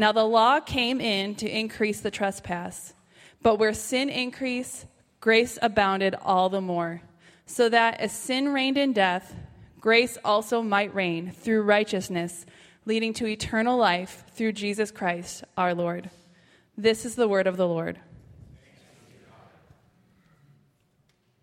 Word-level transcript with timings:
Now 0.00 0.12
the 0.12 0.24
law 0.24 0.60
came 0.60 0.98
in 0.98 1.34
to 1.34 1.46
increase 1.46 2.00
the 2.00 2.10
trespass, 2.10 2.94
but 3.42 3.56
where 3.56 3.74
sin 3.74 4.08
increased, 4.08 4.86
grace 5.20 5.58
abounded 5.60 6.14
all 6.22 6.48
the 6.48 6.62
more, 6.62 7.02
so 7.44 7.68
that 7.68 8.00
as 8.00 8.10
sin 8.10 8.48
reigned 8.48 8.78
in 8.78 8.94
death, 8.94 9.34
grace 9.78 10.16
also 10.24 10.62
might 10.62 10.94
reign 10.94 11.30
through 11.30 11.64
righteousness, 11.64 12.46
leading 12.86 13.12
to 13.12 13.26
eternal 13.26 13.76
life 13.76 14.24
through 14.32 14.52
Jesus 14.52 14.90
Christ 14.90 15.44
our 15.58 15.74
Lord. 15.74 16.08
This 16.78 17.04
is 17.04 17.14
the 17.14 17.28
word 17.28 17.46
of 17.46 17.58
the 17.58 17.68
Lord. 17.68 18.00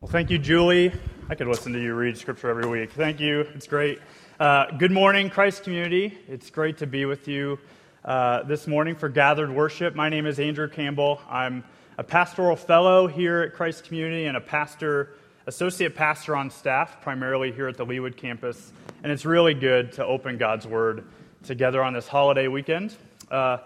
Well, 0.01 0.09
thank 0.09 0.31
you, 0.31 0.39
Julie. 0.39 0.91
I 1.29 1.35
could 1.35 1.47
listen 1.47 1.73
to 1.73 1.79
you 1.79 1.93
read 1.93 2.17
scripture 2.17 2.49
every 2.49 2.67
week. 2.67 2.91
Thank 2.91 3.19
you. 3.19 3.41
It's 3.53 3.67
great. 3.67 3.99
Uh, 4.39 4.71
good 4.79 4.91
morning, 4.91 5.29
Christ 5.29 5.63
community. 5.63 6.17
It's 6.27 6.49
great 6.49 6.79
to 6.79 6.87
be 6.87 7.05
with 7.05 7.27
you 7.27 7.59
uh, 8.07 8.43
this 8.43 8.67
morning 8.67 8.95
for 8.95 9.09
gathered 9.09 9.51
worship. 9.53 9.93
My 9.93 10.07
name 10.07 10.25
is 10.25 10.39
Andrew 10.39 10.69
Campbell. 10.69 11.19
I'm 11.29 11.65
a 11.97 12.03
pastoral 12.03 12.55
fellow 12.55 13.07
here 13.07 13.41
at 13.41 13.53
Christ 13.53 13.83
Community 13.83 14.27
and 14.27 14.37
a 14.37 14.39
pastor, 14.39 15.09
associate 15.45 15.93
pastor 15.93 16.33
on 16.33 16.49
staff, 16.49 17.01
primarily 17.01 17.51
here 17.51 17.67
at 17.67 17.75
the 17.75 17.85
Leawood 17.85 18.15
campus. 18.15 18.71
And 19.03 19.11
it's 19.11 19.25
really 19.25 19.53
good 19.53 19.91
to 19.93 20.05
open 20.05 20.37
God's 20.37 20.65
Word 20.65 21.03
together 21.43 21.83
on 21.83 21.93
this 21.93 22.07
holiday 22.07 22.47
weekend. 22.47 22.95
Uh, 23.29 23.57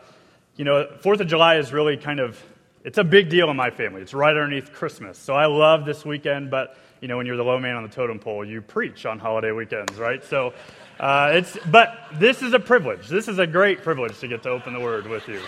you 0.55 0.65
know, 0.65 0.87
Fourth 1.01 1.19
of 1.19 1.27
July 1.27 1.57
is 1.57 1.71
really 1.71 1.95
kind 1.95 2.19
of 2.19 2.43
it's 2.83 2.97
a 2.97 3.03
big 3.03 3.29
deal 3.29 3.51
in 3.51 3.55
my 3.55 3.69
family. 3.69 4.01
It's 4.01 4.15
right 4.15 4.35
underneath 4.35 4.73
Christmas. 4.73 5.19
So 5.19 5.35
I 5.35 5.45
love 5.45 5.85
this 5.85 6.03
weekend, 6.03 6.49
but 6.49 6.75
you 7.01 7.07
know, 7.07 7.17
when 7.17 7.25
you're 7.25 7.37
the 7.37 7.43
low 7.43 7.59
man 7.59 7.75
on 7.75 7.83
the 7.83 7.89
totem 7.89 8.19
pole, 8.19 8.45
you 8.45 8.61
preach 8.61 9.07
on 9.07 9.17
holiday 9.17 9.51
weekends, 9.51 9.97
right? 9.97 10.23
So 10.23 10.53
uh, 10.99 11.31
it's, 11.33 11.57
but 11.65 11.97
this 12.13 12.43
is 12.43 12.53
a 12.53 12.59
privilege. 12.59 13.07
This 13.07 13.27
is 13.27 13.39
a 13.39 13.47
great 13.47 13.81
privilege 13.81 14.19
to 14.19 14.27
get 14.27 14.43
to 14.43 14.49
open 14.49 14.73
the 14.73 14.79
Word 14.79 15.07
with 15.07 15.27
you. 15.27 15.41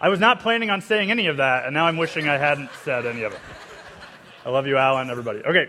I 0.00 0.08
was 0.08 0.20
not 0.20 0.40
planning 0.40 0.70
on 0.70 0.80
saying 0.82 1.10
any 1.10 1.26
of 1.26 1.38
that, 1.38 1.64
and 1.64 1.74
now 1.74 1.86
I'm 1.86 1.96
wishing 1.96 2.28
I 2.28 2.38
hadn't 2.38 2.70
said 2.84 3.06
any 3.06 3.24
of 3.24 3.32
it. 3.32 3.40
I 4.44 4.50
love 4.50 4.68
you, 4.68 4.76
Alan, 4.76 5.10
everybody. 5.10 5.40
Okay. 5.40 5.68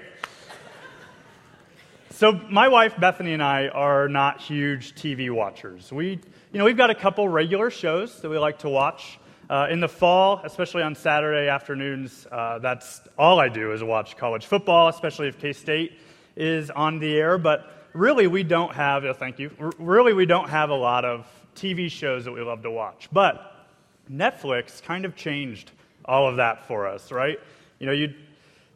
So, 2.11 2.33
my 2.33 2.67
wife 2.67 2.99
Bethany 2.99 3.33
and 3.33 3.41
I 3.41 3.69
are 3.69 4.07
not 4.07 4.41
huge 4.41 4.93
TV 4.93 5.31
watchers. 5.31 5.91
We, 5.91 6.19
you 6.51 6.59
know, 6.59 6.65
we've 6.65 6.77
got 6.77 6.91
a 6.91 6.95
couple 6.95 7.27
regular 7.27 7.71
shows 7.71 8.21
that 8.21 8.29
we 8.29 8.37
like 8.37 8.59
to 8.59 8.69
watch. 8.69 9.19
Uh, 9.49 9.67
in 9.69 9.79
the 9.79 9.87
fall, 9.87 10.41
especially 10.43 10.83
on 10.83 10.93
Saturday 10.93 11.47
afternoons, 11.47 12.27
uh, 12.31 12.59
that's 12.59 13.01
all 13.17 13.39
I 13.39 13.47
do 13.47 13.71
is 13.71 13.81
watch 13.81 14.17
college 14.17 14.45
football, 14.45 14.89
especially 14.89 15.29
if 15.29 15.39
K 15.39 15.53
State 15.53 15.99
is 16.35 16.69
on 16.69 16.99
the 16.99 17.15
air. 17.15 17.37
But 17.37 17.87
really 17.93 18.27
we 18.27 18.43
don't 18.43 18.73
have, 18.73 19.05
oh, 19.05 19.13
thank 19.13 19.39
you, 19.39 19.51
really 19.79 20.11
we 20.11 20.25
don't 20.25 20.49
have 20.49 20.69
a 20.69 20.75
lot 20.75 21.05
of 21.05 21.27
TV 21.55 21.89
shows 21.89 22.25
that 22.25 22.31
we 22.33 22.41
love 22.41 22.61
to 22.63 22.71
watch. 22.71 23.07
But 23.11 23.65
Netflix 24.11 24.83
kind 24.83 25.05
of 25.05 25.15
changed 25.15 25.71
all 26.03 26.27
of 26.27 26.35
that 26.35 26.67
for 26.67 26.85
us, 26.85 27.09
right? 27.09 27.39
You 27.79 27.85
know, 27.85 27.93
you, 27.93 28.13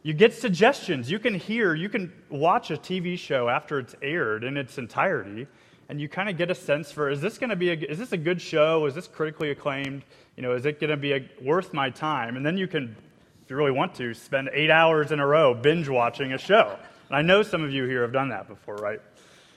you 0.02 0.14
get 0.14 0.32
suggestions. 0.32 1.10
You 1.10 1.18
can 1.18 1.34
hear, 1.34 1.74
you 1.74 1.90
can 1.90 2.12
watch 2.30 2.70
a 2.70 2.76
TV 2.76 3.18
show 3.18 3.48
after 3.48 3.78
it's 3.78 3.94
aired 4.00 4.42
in 4.42 4.56
its 4.56 4.78
entirety, 4.78 5.46
and 5.92 6.00
you 6.00 6.08
kind 6.08 6.30
of 6.30 6.38
get 6.38 6.50
a 6.50 6.54
sense 6.54 6.90
for 6.90 7.10
is 7.10 7.20
this 7.20 7.36
going 7.36 7.50
to 7.50 7.56
be 7.56 7.68
a, 7.68 7.74
is 7.74 7.98
this 7.98 8.12
a 8.12 8.16
good 8.16 8.40
show? 8.40 8.86
Is 8.86 8.94
this 8.94 9.06
critically 9.06 9.50
acclaimed? 9.50 10.04
You 10.38 10.42
know, 10.42 10.52
is 10.52 10.64
it 10.64 10.80
going 10.80 10.88
to 10.88 10.96
be 10.96 11.12
a, 11.12 11.28
worth 11.42 11.74
my 11.74 11.90
time? 11.90 12.38
And 12.38 12.46
then 12.46 12.56
you 12.56 12.66
can, 12.66 12.96
if 13.44 13.50
you 13.50 13.56
really 13.56 13.72
want 13.72 13.94
to, 13.96 14.14
spend 14.14 14.48
eight 14.54 14.70
hours 14.70 15.12
in 15.12 15.20
a 15.20 15.26
row 15.26 15.52
binge 15.52 15.90
watching 15.90 16.32
a 16.32 16.38
show. 16.38 16.78
And 17.10 17.16
I 17.18 17.20
know 17.20 17.42
some 17.42 17.62
of 17.62 17.72
you 17.72 17.84
here 17.84 18.00
have 18.00 18.12
done 18.14 18.30
that 18.30 18.48
before, 18.48 18.76
right? 18.76 19.02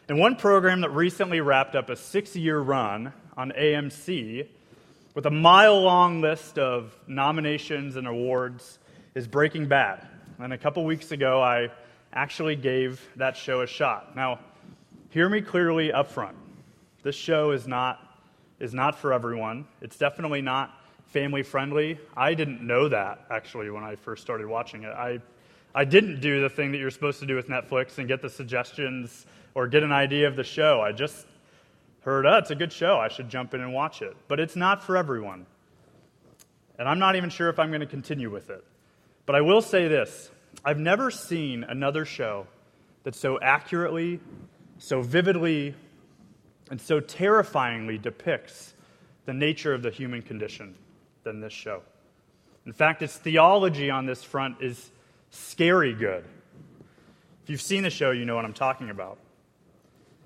And 0.09 0.19
one 0.19 0.35
program 0.35 0.81
that 0.81 0.89
recently 0.89 1.39
wrapped 1.39 1.73
up 1.73 1.89
a 1.89 1.95
six 1.95 2.35
year 2.35 2.59
run 2.59 3.13
on 3.37 3.53
AMC 3.57 4.45
with 5.13 5.27
a 5.27 5.31
mile 5.31 5.81
long 5.81 6.19
list 6.19 6.59
of 6.59 6.93
nominations 7.07 7.95
and 7.95 8.09
awards 8.09 8.77
is 9.15 9.25
Breaking 9.25 9.69
Bad. 9.69 10.05
And 10.39 10.51
a 10.51 10.57
couple 10.57 10.83
weeks 10.83 11.13
ago, 11.13 11.41
I 11.41 11.69
actually 12.11 12.57
gave 12.57 12.99
that 13.15 13.37
show 13.37 13.61
a 13.61 13.67
shot. 13.67 14.17
Now, 14.17 14.41
hear 15.09 15.29
me 15.29 15.41
clearly 15.41 15.91
up 15.91 16.11
front. 16.11 16.37
This 17.03 17.15
show 17.15 17.51
is 17.51 17.67
not, 17.67 17.99
is 18.59 18.73
not 18.73 18.97
for 18.97 19.13
everyone. 19.13 19.65
It's 19.81 19.97
definitely 19.97 20.41
not 20.41 20.73
family 21.07 21.43
friendly. 21.43 21.99
I 22.15 22.33
didn't 22.33 22.61
know 22.61 22.89
that 22.89 23.25
actually 23.29 23.69
when 23.69 23.83
I 23.83 23.95
first 23.95 24.21
started 24.21 24.47
watching 24.47 24.83
it. 24.83 24.89
I, 24.89 25.19
I 25.73 25.85
didn't 25.85 26.19
do 26.19 26.41
the 26.41 26.49
thing 26.49 26.71
that 26.71 26.77
you're 26.77 26.91
supposed 26.91 27.19
to 27.19 27.25
do 27.25 27.35
with 27.35 27.47
Netflix 27.47 27.97
and 27.97 28.07
get 28.07 28.21
the 28.21 28.29
suggestions 28.29 29.25
or 29.53 29.67
get 29.67 29.83
an 29.83 29.91
idea 29.91 30.27
of 30.27 30.35
the 30.35 30.43
show. 30.43 30.81
I 30.81 30.91
just 30.91 31.25
heard, 32.01 32.25
oh, 32.25 32.37
it's 32.37 32.51
a 32.51 32.55
good 32.55 32.71
show. 32.71 32.97
I 32.97 33.07
should 33.07 33.29
jump 33.29 33.53
in 33.53 33.61
and 33.61 33.73
watch 33.73 34.01
it. 34.01 34.15
But 34.27 34.39
it's 34.39 34.55
not 34.55 34.83
for 34.83 34.97
everyone. 34.97 35.45
And 36.77 36.87
I'm 36.87 36.99
not 36.99 37.15
even 37.15 37.29
sure 37.29 37.49
if 37.49 37.59
I'm 37.59 37.69
going 37.69 37.81
to 37.81 37.87
continue 37.87 38.29
with 38.29 38.49
it. 38.49 38.63
But 39.25 39.35
I 39.35 39.41
will 39.41 39.61
say 39.61 39.87
this 39.87 40.29
I've 40.63 40.79
never 40.79 41.11
seen 41.11 41.63
another 41.63 42.05
show 42.05 42.47
that 43.03 43.15
so 43.15 43.39
accurately, 43.39 44.19
so 44.77 45.01
vividly, 45.01 45.73
and 46.69 46.79
so 46.79 46.99
terrifyingly 46.99 47.97
depicts 47.97 48.73
the 49.25 49.33
nature 49.33 49.73
of 49.73 49.81
the 49.81 49.89
human 49.89 50.21
condition 50.21 50.75
than 51.23 51.39
this 51.39 51.53
show. 51.53 51.81
In 52.65 52.73
fact, 52.73 53.01
its 53.01 53.17
theology 53.17 53.89
on 53.89 54.05
this 54.05 54.23
front 54.23 54.57
is 54.61 54.91
scary 55.29 55.93
good. 55.93 56.23
If 57.43 57.49
you've 57.49 57.61
seen 57.61 57.83
the 57.83 57.89
show, 57.89 58.11
you 58.11 58.25
know 58.25 58.35
what 58.35 58.45
I'm 58.45 58.53
talking 58.53 58.89
about. 58.89 59.17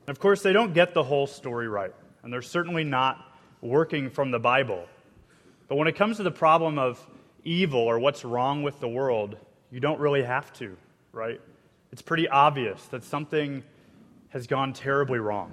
And 0.07 0.15
of 0.15 0.19
course, 0.19 0.41
they 0.41 0.53
don't 0.53 0.73
get 0.73 0.93
the 0.93 1.03
whole 1.03 1.27
story 1.27 1.67
right, 1.67 1.93
and 2.23 2.31
they're 2.31 2.41
certainly 2.41 2.83
not 2.83 3.25
working 3.61 4.09
from 4.09 4.31
the 4.31 4.39
Bible. 4.39 4.85
But 5.67 5.75
when 5.75 5.87
it 5.87 5.95
comes 5.95 6.17
to 6.17 6.23
the 6.23 6.31
problem 6.31 6.79
of 6.79 7.05
evil 7.43 7.81
or 7.81 7.99
what's 7.99 8.23
wrong 8.23 8.63
with 8.63 8.79
the 8.79 8.87
world, 8.87 9.37
you 9.71 9.79
don't 9.79 9.99
really 9.99 10.23
have 10.23 10.51
to, 10.53 10.75
right? 11.11 11.39
It's 11.91 12.01
pretty 12.01 12.27
obvious 12.27 12.85
that 12.85 13.03
something 13.03 13.63
has 14.29 14.47
gone 14.47 14.73
terribly 14.73 15.19
wrong. 15.19 15.51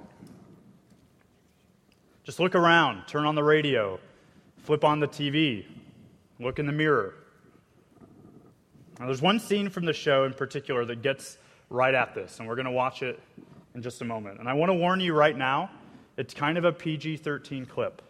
Just 2.23 2.39
look 2.39 2.55
around, 2.55 3.07
turn 3.07 3.25
on 3.25 3.35
the 3.35 3.43
radio, 3.43 3.99
flip 4.57 4.83
on 4.83 4.99
the 4.99 5.07
TV, 5.07 5.65
look 6.39 6.59
in 6.59 6.65
the 6.65 6.73
mirror. 6.73 7.15
Now, 8.99 9.05
there's 9.05 9.21
one 9.21 9.39
scene 9.39 9.69
from 9.69 9.85
the 9.85 9.93
show 9.93 10.25
in 10.25 10.33
particular 10.33 10.83
that 10.85 11.01
gets 11.01 11.37
right 11.69 11.93
at 11.93 12.13
this, 12.15 12.39
and 12.39 12.47
we're 12.47 12.55
going 12.55 12.65
to 12.65 12.71
watch 12.71 13.03
it 13.03 13.19
in 13.75 13.81
just 13.81 14.01
a 14.01 14.05
moment. 14.05 14.39
And 14.39 14.49
I 14.49 14.53
want 14.53 14.69
to 14.69 14.73
warn 14.73 14.99
you 14.99 15.13
right 15.13 15.37
now 15.37 15.69
it's 16.17 16.33
kind 16.33 16.57
of 16.57 16.65
a 16.65 16.71
PG 16.71 17.17
13 17.17 17.65
clip. 17.67 18.01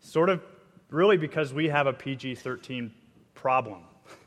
Sort 0.00 0.30
of 0.30 0.42
really 0.90 1.18
because 1.18 1.52
we 1.52 1.68
have 1.68 1.86
a 1.86 1.92
PG 1.92 2.36
13 2.36 2.90
problem. 3.34 3.82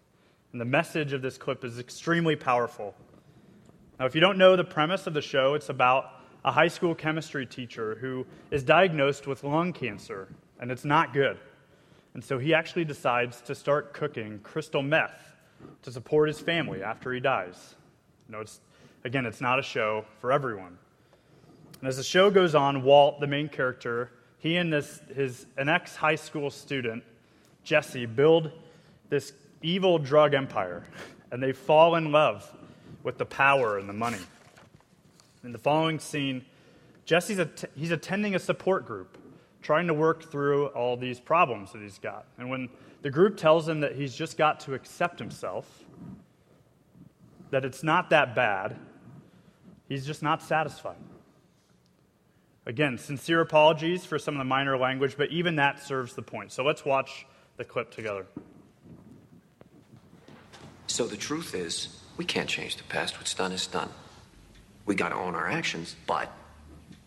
And 0.54 0.62
the 0.62 0.66
message 0.66 1.12
of 1.12 1.22
this 1.22 1.38
clip 1.38 1.66
is 1.66 1.78
extremely 1.78 2.38
powerful. 2.38 2.96
Now, 4.00 4.06
if 4.06 4.14
you 4.14 4.22
don't 4.22 4.38
know 4.38 4.56
the 4.56 4.64
premise 4.64 5.08
of 5.08 5.14
the 5.14 5.22
show, 5.22 5.56
it's 5.56 5.70
about 5.70 6.12
a 6.46 6.52
high 6.52 6.68
school 6.68 6.94
chemistry 6.94 7.46
teacher 7.46 7.98
who 8.00 8.26
is 8.52 8.64
diagnosed 8.64 9.26
with 9.26 9.44
lung 9.44 9.74
cancer, 9.74 10.28
and 10.60 10.72
it's 10.72 10.86
not 10.86 11.14
good. 11.14 11.38
And 12.14 12.24
so 12.24 12.38
he 12.38 12.54
actually 12.54 12.86
decides 12.86 13.42
to 13.42 13.56
start 13.56 13.94
cooking 13.94 14.40
crystal 14.40 14.84
meth 14.84 15.36
to 15.82 15.92
support 15.92 16.28
his 16.28 16.40
family 16.40 16.84
after 16.84 17.12
he 17.12 17.20
dies. 17.20 17.76
You 18.28 18.34
know, 18.34 18.42
it's, 18.42 18.60
again, 19.04 19.26
it's 19.26 19.42
not 19.42 19.58
a 19.58 19.64
show 19.64 20.06
for 20.20 20.32
everyone. 20.32 20.78
And 21.80 21.88
as 21.88 21.98
the 21.98 22.04
show 22.04 22.30
goes 22.30 22.54
on, 22.54 22.84
Walt, 22.84 23.20
the 23.20 23.28
main 23.28 23.50
character, 23.50 24.12
he 24.38 24.58
and 24.58 24.72
this, 24.72 25.02
his, 25.16 25.48
an 25.58 25.70
ex 25.70 25.96
high 25.96 26.16
school 26.16 26.52
student, 26.52 27.04
Jesse, 27.64 28.06
build 28.06 28.52
this 29.10 29.34
evil 29.64 29.98
drug 29.98 30.36
empire, 30.36 30.86
and 31.32 31.42
they 31.42 31.52
fall 31.52 31.96
in 31.96 32.12
love 32.12 32.52
with 33.08 33.18
the 33.18 33.26
power 33.26 33.78
and 33.78 33.88
the 33.88 33.94
money. 33.94 34.20
In 35.42 35.54
the 35.54 35.58
following 35.58 35.98
scene, 35.98 36.44
Jesse's 37.06 37.40
he's 37.74 37.92
attending 37.92 38.36
a 38.36 38.40
support 38.40 38.86
group, 38.86 39.18
trying 39.62 39.88
to 39.88 39.94
work 39.94 40.30
through 40.30 40.68
all 40.68 40.98
these 40.98 41.18
problems 41.18 41.72
that 41.72 41.82
he's 41.82 42.00
got. 42.00 42.26
And 42.38 42.50
when 42.50 42.68
the 43.04 43.10
group 43.10 43.38
tells 43.38 43.66
him 43.66 43.80
that 43.80 43.96
he's 43.96 44.14
just 44.14 44.38
got 44.38 44.60
to 44.62 44.74
accept 44.74 45.20
himself, 45.20 45.86
that 47.50 47.64
it's 47.64 47.82
not 47.82 48.10
that 48.10 48.36
bad, 48.36 48.76
he's 49.88 50.06
just 50.06 50.22
not 50.22 50.44
satisfied. 50.44 50.98
Again, 52.66 52.98
sincere 52.98 53.40
apologies 53.40 54.04
for 54.04 54.20
some 54.20 54.34
of 54.34 54.40
the 54.40 54.44
minor 54.44 54.78
language, 54.78 55.16
but 55.18 55.32
even 55.32 55.56
that 55.56 55.82
serves 55.82 56.14
the 56.14 56.24
point. 56.24 56.52
So 56.52 56.66
let's 56.66 56.84
watch 56.84 57.26
the 57.56 57.64
clip 57.64 57.90
together. 57.90 58.26
So 60.88 61.08
the 61.08 61.16
truth 61.16 61.56
is, 61.56 62.02
we 62.18 62.26
can't 62.26 62.50
change 62.50 62.76
the 62.76 62.84
past. 62.84 63.18
What's 63.18 63.34
done 63.34 63.52
is 63.52 63.68
done. 63.68 63.90
We 64.86 64.96
got 64.96 65.10
to 65.10 65.16
own 65.16 65.36
our 65.36 65.50
actions, 65.50 65.96
but 66.06 66.32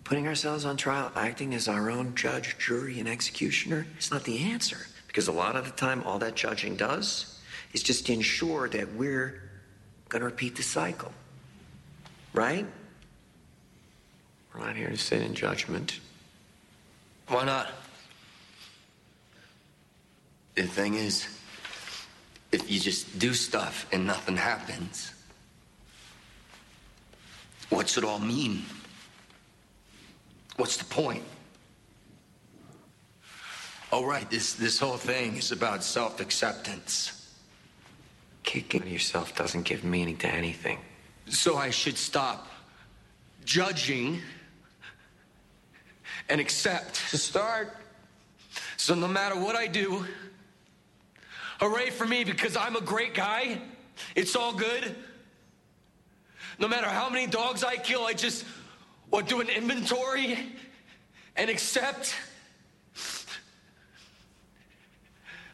putting 0.05 0.27
ourselves 0.27 0.65
on 0.65 0.77
trial, 0.77 1.11
acting 1.15 1.55
as 1.55 1.69
our 1.69 1.91
own 1.91 2.15
judge, 2.15 2.57
jury, 2.59 2.99
and 3.01 3.09
executioner 3.09 3.87
is 3.99 4.11
not 4.11 4.25
the 4.25 4.39
answer. 4.39 4.79
Because 5.07 5.29
a 5.29 5.33
lot 5.33 5.57
of 5.57 5.65
the 5.65 5.73
time, 5.73 6.03
all 6.05 6.19
that 6.21 6.37
judging 6.37 6.77
does 6.77 7.41
is 7.73 7.83
just 7.83 8.09
ensure 8.09 8.69
that 8.69 8.95
we're 8.95 9.43
going 10.09 10.21
to 10.21 10.27
repeat 10.27 10.57
the 10.57 10.63
cycle. 10.63 11.13
Right? 12.33 12.67
We're 14.55 14.61
not 14.61 14.77
here 14.77 14.91
to 14.91 14.97
sit 14.97 15.23
in 15.23 15.35
judgment. 15.35 15.99
Why 17.29 17.45
not? 17.45 17.69
The 20.55 20.63
thing 20.65 20.95
is, 20.95 21.27
if 22.53 22.71
you 22.71 22.81
just 22.81 23.19
do 23.19 23.33
stuff 23.33 23.87
and 23.93 24.07
nothing 24.07 24.37
happens, 24.37 25.13
what's 27.69 27.97
it 27.97 28.05
all 28.05 28.19
mean? 28.19 28.65
What's 30.57 30.77
the 30.77 30.85
point? 30.85 31.25
Oh, 33.93 34.05
right, 34.05 34.29
this, 34.31 34.55
this 34.55 34.79
whole 34.79 34.97
thing 34.97 35.37
is 35.37 35.53
about 35.53 35.83
self 35.83 36.21
acceptance. 36.21 37.17
Kicking 38.43 38.87
yourself 38.87 39.35
doesn't 39.35 39.63
give 39.63 39.85
meaning 39.85 40.17
to 40.19 40.29
anything. 40.29 40.79
So 41.29 41.57
I 41.57 41.71
should 41.71 41.97
stop 41.97 42.49
judging 43.45 44.21
and 46.29 46.41
accept 46.41 47.11
to 47.11 47.19
start. 47.19 47.77
So 48.77 48.95
no 48.95 49.09
matter 49.09 49.39
what 49.39 49.57
I 49.57 49.67
do, 49.67 50.07
hooray 51.61 51.91
for 51.91 52.07
me 52.07 52.25
because 52.25 52.57
I'm 52.57 52.75
a 52.75 52.81
great 52.81 53.15
guy. 53.15 53.61
It's 54.17 54.35
all 54.35 54.53
good. 54.53 54.97
No 56.59 56.69
matter 56.69 56.89
how 56.89 57.09
many 57.09 57.27
dogs 57.27 57.63
I 57.63 57.77
kill, 57.77 58.05
I 58.05 58.15
just 58.15 58.45
what 59.11 59.29
do 59.29 59.41
an 59.41 59.49
inventory 59.49 60.39
and 61.37 61.51
accept. 61.51 62.15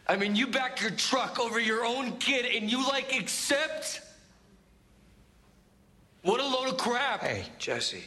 I 0.08 0.16
mean, 0.16 0.36
you 0.36 0.46
back 0.46 0.80
your 0.80 0.92
truck 0.92 1.40
over 1.40 1.58
your 1.58 1.84
own 1.84 2.18
kid 2.18 2.46
and 2.54 2.70
you 2.70 2.86
like 2.86 3.16
accept? 3.16 4.02
What 6.22 6.40
a 6.40 6.46
load 6.46 6.68
of 6.68 6.76
crap. 6.76 7.22
Hey, 7.22 7.44
Jesse, 7.58 8.04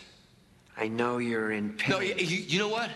I 0.78 0.88
know 0.88 1.18
you're 1.18 1.52
in 1.52 1.74
pain. 1.74 1.90
No, 1.90 2.00
you, 2.00 2.16
you 2.16 2.38
you 2.38 2.60
know 2.60 2.70
what? 2.70 2.90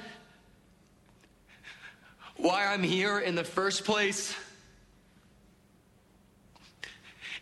Why 2.37 2.65
I'm 2.65 2.83
here 2.83 3.19
in 3.19 3.35
the 3.35 3.43
first 3.43 3.83
place 3.83 4.35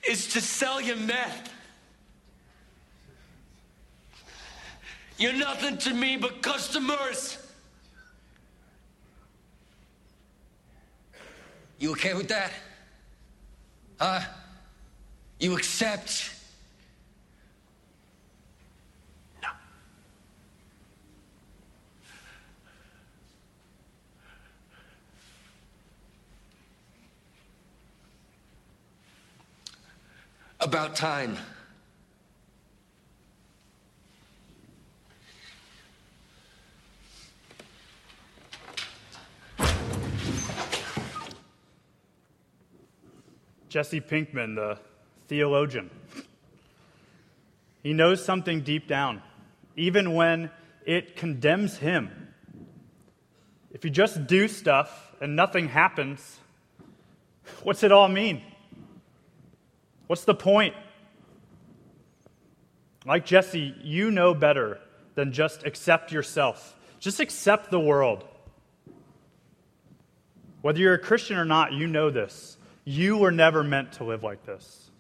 is 0.08 0.28
to 0.28 0.42
sell 0.42 0.82
you 0.82 0.96
meth. 0.96 1.54
You're 5.18 5.34
nothing 5.34 5.78
to 5.80 5.94
me 5.94 6.18
but 6.18 6.42
customers. 6.42 7.38
You 11.78 11.92
okay 11.92 12.14
with 12.14 12.28
that? 12.30 12.52
Huh? 14.00 14.22
You 15.40 15.56
accept? 15.56 16.41
About 30.62 30.96
time. 30.96 31.38
Jesse 43.70 44.00
Pinkman, 44.02 44.54
the 44.54 44.78
theologian. 45.28 45.90
He 47.82 47.94
knows 47.94 48.24
something 48.24 48.62
deep 48.62 48.88
down, 48.88 49.24
even 49.76 50.14
when 50.14 50.52
it 50.86 51.16
condemns 51.16 51.78
him. 51.78 52.12
If 53.72 53.84
you 53.84 53.90
just 53.90 54.28
do 54.28 54.48
stuff 54.48 55.16
and 55.20 55.36
nothing 55.36 55.70
happens, 55.70 56.38
what's 57.64 57.82
it 57.82 57.92
all 57.92 58.10
mean? 58.10 58.44
What's 60.12 60.26
the 60.26 60.36
point? 60.36 60.76
Like 63.06 63.26
Jesse, 63.26 63.74
you 63.82 64.12
know 64.12 64.34
better 64.34 64.78
than 65.16 65.32
just 65.32 65.66
accept 65.66 66.12
yourself. 66.12 66.76
Just 67.00 67.22
accept 67.22 67.72
the 67.72 67.80
world. 67.80 68.26
Whether 70.62 70.80
you're 70.80 70.96
a 70.96 71.00
Christian 71.00 71.38
or 71.38 71.46
not, 71.46 71.72
you 71.72 71.88
know 71.88 72.10
this. 72.10 72.58
You 72.84 73.16
were 73.16 73.32
never 73.32 73.64
meant 73.64 73.94
to 73.94 74.04
live 74.04 74.22
like 74.22 74.46
this. 74.46 74.92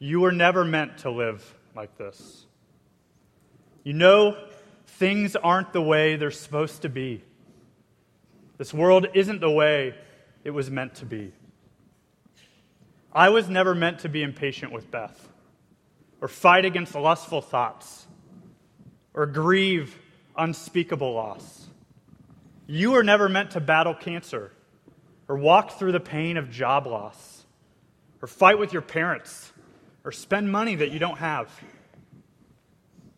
You 0.00 0.20
were 0.20 0.32
never 0.32 0.66
meant 0.66 0.98
to 0.98 1.10
live 1.10 1.54
like 1.74 1.96
this. 1.96 2.44
You 3.84 3.94
know 3.94 4.36
things 4.86 5.34
aren't 5.34 5.72
the 5.72 5.80
way 5.80 6.16
they're 6.16 6.30
supposed 6.30 6.82
to 6.82 6.90
be. 6.90 7.24
This 8.58 8.74
world 8.74 9.06
isn't 9.14 9.40
the 9.40 9.50
way 9.50 9.94
it 10.44 10.50
was 10.50 10.70
meant 10.70 10.96
to 10.96 11.06
be. 11.06 11.32
I 13.16 13.30
was 13.30 13.48
never 13.48 13.74
meant 13.74 14.00
to 14.00 14.10
be 14.10 14.22
impatient 14.22 14.72
with 14.72 14.90
Beth, 14.90 15.26
or 16.20 16.28
fight 16.28 16.66
against 16.66 16.94
lustful 16.94 17.40
thoughts, 17.40 18.06
or 19.14 19.24
grieve 19.24 19.98
unspeakable 20.36 21.14
loss. 21.14 21.66
You 22.66 22.90
were 22.90 23.02
never 23.02 23.30
meant 23.30 23.52
to 23.52 23.60
battle 23.60 23.94
cancer, 23.94 24.52
or 25.28 25.38
walk 25.38 25.78
through 25.78 25.92
the 25.92 26.00
pain 26.00 26.36
of 26.36 26.50
job 26.50 26.86
loss, 26.86 27.46
or 28.20 28.28
fight 28.28 28.58
with 28.58 28.74
your 28.74 28.82
parents, 28.82 29.50
or 30.04 30.12
spend 30.12 30.52
money 30.52 30.74
that 30.74 30.90
you 30.90 30.98
don't 30.98 31.16
have. 31.16 31.50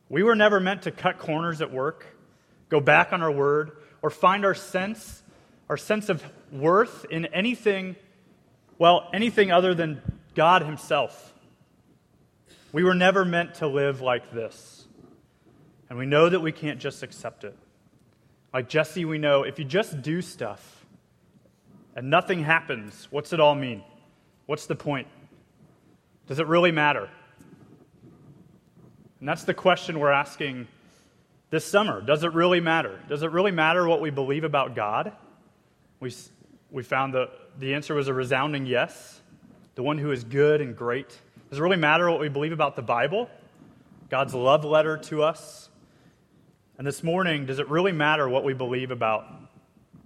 We 0.09 0.23
were 0.23 0.37
never 0.37 0.61
meant 0.61 0.83
to 0.83 0.93
cut 0.93 1.19
corners 1.19 1.61
at 1.61 1.73
work, 1.73 2.07
go 2.69 2.78
back 2.78 3.12
on 3.12 3.21
our 3.21 3.33
word, 3.33 3.73
or 4.00 4.11
find 4.11 4.45
our 4.45 4.55
sense, 4.55 5.25
our 5.69 5.76
sense 5.76 6.09
of 6.09 6.23
worth 6.52 7.05
in 7.11 7.26
anything, 7.26 7.97
well, 8.78 9.08
anything 9.12 9.50
other 9.50 9.75
than 9.75 10.00
God 10.35 10.62
Himself. 10.62 11.35
We 12.73 12.85
were 12.85 12.94
never 12.94 13.25
meant 13.25 13.56
to 13.56 13.66
live 13.66 14.00
like 14.00 14.32
this. 14.32 14.87
And 15.90 15.99
we 15.99 16.06
know 16.06 16.28
that 16.28 16.40
we 16.40 16.52
can't 16.52 16.78
just 16.78 17.02
accept 17.02 17.44
it. 17.44 17.56
Like 18.52 18.68
Jesse, 18.68 19.04
we 19.04 19.18
know 19.18 19.42
if 19.42 19.58
you 19.58 19.64
just 19.64 20.00
do 20.02 20.23
stuff 20.23 20.87
and 21.97 22.11
nothing 22.11 22.44
happens, 22.44 23.08
what's 23.11 23.32
it 23.32 23.40
all 23.40 23.54
mean? 23.54 23.82
What's 24.47 24.66
the 24.66 24.76
point? 24.76 25.08
Does 26.26 26.38
it 26.38 26.47
really 26.47 26.73
matter? 26.73 27.08
And 29.20 29.28
that's 29.28 29.44
the 29.44 29.54
question 29.54 29.99
we're 29.99 30.12
asking 30.12 30.68
this 31.50 31.64
summer. 31.64 32.00
Does 32.00 32.23
it 32.23 32.32
really 32.32 32.61
matter? 32.61 33.00
Does 33.08 33.23
it 33.23 33.30
really 33.32 33.50
matter 33.50 33.88
what 33.88 34.00
we 34.00 34.11
believe 34.11 34.44
about 34.44 34.76
God? 34.76 35.12
We, 36.00 36.14
we 36.70 36.82
found 36.82 37.14
that 37.14 37.30
the 37.58 37.74
answer 37.74 37.94
was 37.94 38.08
a 38.08 38.14
resounding 38.14 38.66
yes. 38.66 39.20
The 39.74 39.82
one 39.82 39.98
who 39.98 40.12
is 40.12 40.24
good 40.24 40.60
and 40.60 40.76
great. 40.76 41.08
Does 41.50 41.58
it 41.58 41.62
really 41.62 41.76
matter 41.76 42.10
what 42.10 42.20
we 42.20 42.28
believe 42.28 42.52
about 42.52 42.76
the 42.76 42.82
Bible? 42.82 43.28
God's 44.08 44.34
love 44.34 44.64
letter 44.64 44.96
to 44.96 45.22
us? 45.22 45.68
And 46.78 46.86
this 46.86 47.02
morning, 47.02 47.46
does 47.46 47.58
it 47.58 47.68
really 47.68 47.92
matter 47.92 48.28
what 48.28 48.44
we 48.44 48.54
believe 48.54 48.90
about 48.90 49.26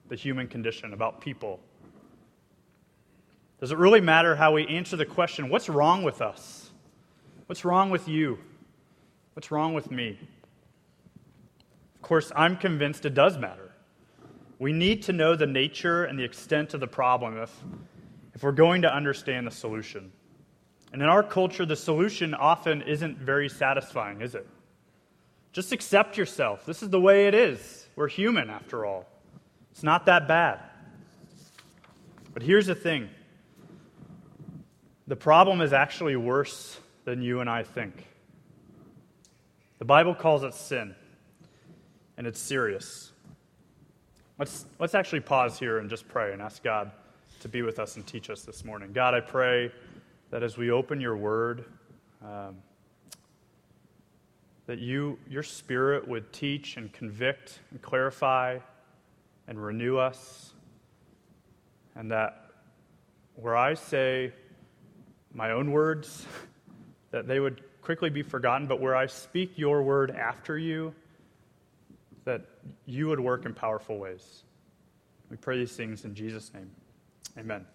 the 0.09 0.17
human 0.17 0.49
condition, 0.49 0.93
about 0.93 1.21
people? 1.21 1.61
Does 3.61 3.71
it 3.71 3.79
really 3.79 4.01
matter 4.01 4.35
how 4.35 4.53
we 4.53 4.67
answer 4.67 4.97
the 4.97 5.07
question, 5.07 5.49
what's 5.49 5.69
wrong 5.69 6.03
with 6.03 6.21
us? 6.21 6.71
What's 7.47 7.65
wrong 7.65 7.91
with 7.91 8.09
you? 8.09 8.39
What's 9.35 9.51
wrong 9.51 9.75
with 9.75 9.91
me? 9.91 10.19
Of 11.95 12.03
course, 12.03 12.33
I'm 12.35 12.57
convinced 12.57 13.05
it 13.07 13.15
does 13.15 13.39
matter. 13.39 13.62
We 14.63 14.73
need 14.73 15.03
to 15.03 15.13
know 15.13 15.35
the 15.35 15.49
nature 15.49 16.05
and 16.05 16.17
the 16.17 16.23
extent 16.23 16.73
of 16.73 16.79
the 16.79 16.87
problem 16.87 17.37
if, 17.37 17.53
if 18.33 18.45
we're 18.45 18.53
going 18.53 18.83
to 18.83 18.95
understand 18.95 19.45
the 19.45 19.51
solution. 19.51 20.13
And 20.93 21.03
in 21.03 21.09
our 21.09 21.25
culture, 21.25 21.67
the 21.67 21.75
solution 21.75 22.33
often 22.33 22.81
isn't 22.83 23.19
very 23.19 23.49
satisfying, 23.49 24.21
is 24.21 24.37
it? 24.37 24.47
Just 25.53 25.73
accept 25.73 26.17
yourself. 26.17 26.65
This 26.65 26.81
is 26.81 26.91
the 26.91 27.01
way 27.01 27.27
it 27.27 27.35
is. 27.35 27.89
We're 27.97 28.07
human, 28.07 28.51
after 28.51 28.87
all. 28.87 29.09
It's 29.73 29.83
not 29.83 30.07
that 30.07 30.29
bad. 30.29 30.61
But 32.33 32.45
here's 32.45 32.67
the 32.69 32.77
thing 32.77 33.09
the 35.09 35.17
problem 35.17 35.61
is 35.61 35.73
actually 35.73 36.15
worse 36.15 36.79
than 37.05 37.21
you 37.21 37.41
and 37.41 37.51
I 37.51 37.65
think. 37.65 38.07
The 39.81 39.87
Bible 39.87 40.15
calls 40.15 40.45
it 40.45 40.55
sin, 40.55 40.95
and 42.17 42.29
it's 42.29 42.39
serious. 42.39 43.12
Let's, 44.43 44.67
let's 44.81 44.97
actually 44.97 45.21
pause 45.21 45.57
here 45.57 45.79
and 45.79 45.89
just 45.89 46.09
pray 46.09 46.33
and 46.33 46.43
ask 46.43 46.65
God 46.65 46.91
to 47.43 47.49
be 47.49 47.63
with 47.63 47.79
us 47.79 47.95
and 47.95 48.05
teach 48.05 48.29
us 48.29 48.43
this 48.43 48.65
morning. 48.65 48.93
God, 48.93 49.15
I 49.15 49.21
pray 49.21 49.71
that 50.31 50.43
as 50.43 50.57
we 50.57 50.73
open 50.73 51.01
your 51.01 51.17
word, 51.17 51.65
um, 52.21 52.57
that 54.67 54.81
you, 54.81 55.17
your 55.31 55.45
spirit 55.45 56.09
would 56.09 56.33
teach 56.33 56.77
and 56.77 56.93
convict 56.93 57.61
and 57.71 57.81
clarify 57.83 58.59
and 59.47 59.65
renew 59.65 59.97
us, 59.97 60.55
and 61.95 62.11
that 62.11 62.51
where 63.37 63.57
I 63.57 63.75
say 63.75 64.33
my 65.33 65.53
own 65.53 65.71
words, 65.71 66.27
that 67.13 67.29
they 67.29 67.39
would 67.39 67.63
quickly 67.81 68.11
be 68.11 68.23
forgotten, 68.23 68.67
but 68.67 68.81
where 68.81 68.97
I 68.97 69.07
speak 69.07 69.57
your 69.57 69.85
word 69.85 70.11
after 70.11 70.59
you, 70.59 70.93
you 72.87 73.09
would 73.09 73.21
work 73.21 73.47
in 73.47 73.55
powerful 73.55 73.99
ways. 73.99 74.45
We 75.31 75.37
pray 75.37 75.59
these 75.59 75.75
things 75.75 76.05
in 76.05 76.15
Jesus' 76.15 76.53
name. 76.53 76.71
Amen. 77.39 77.67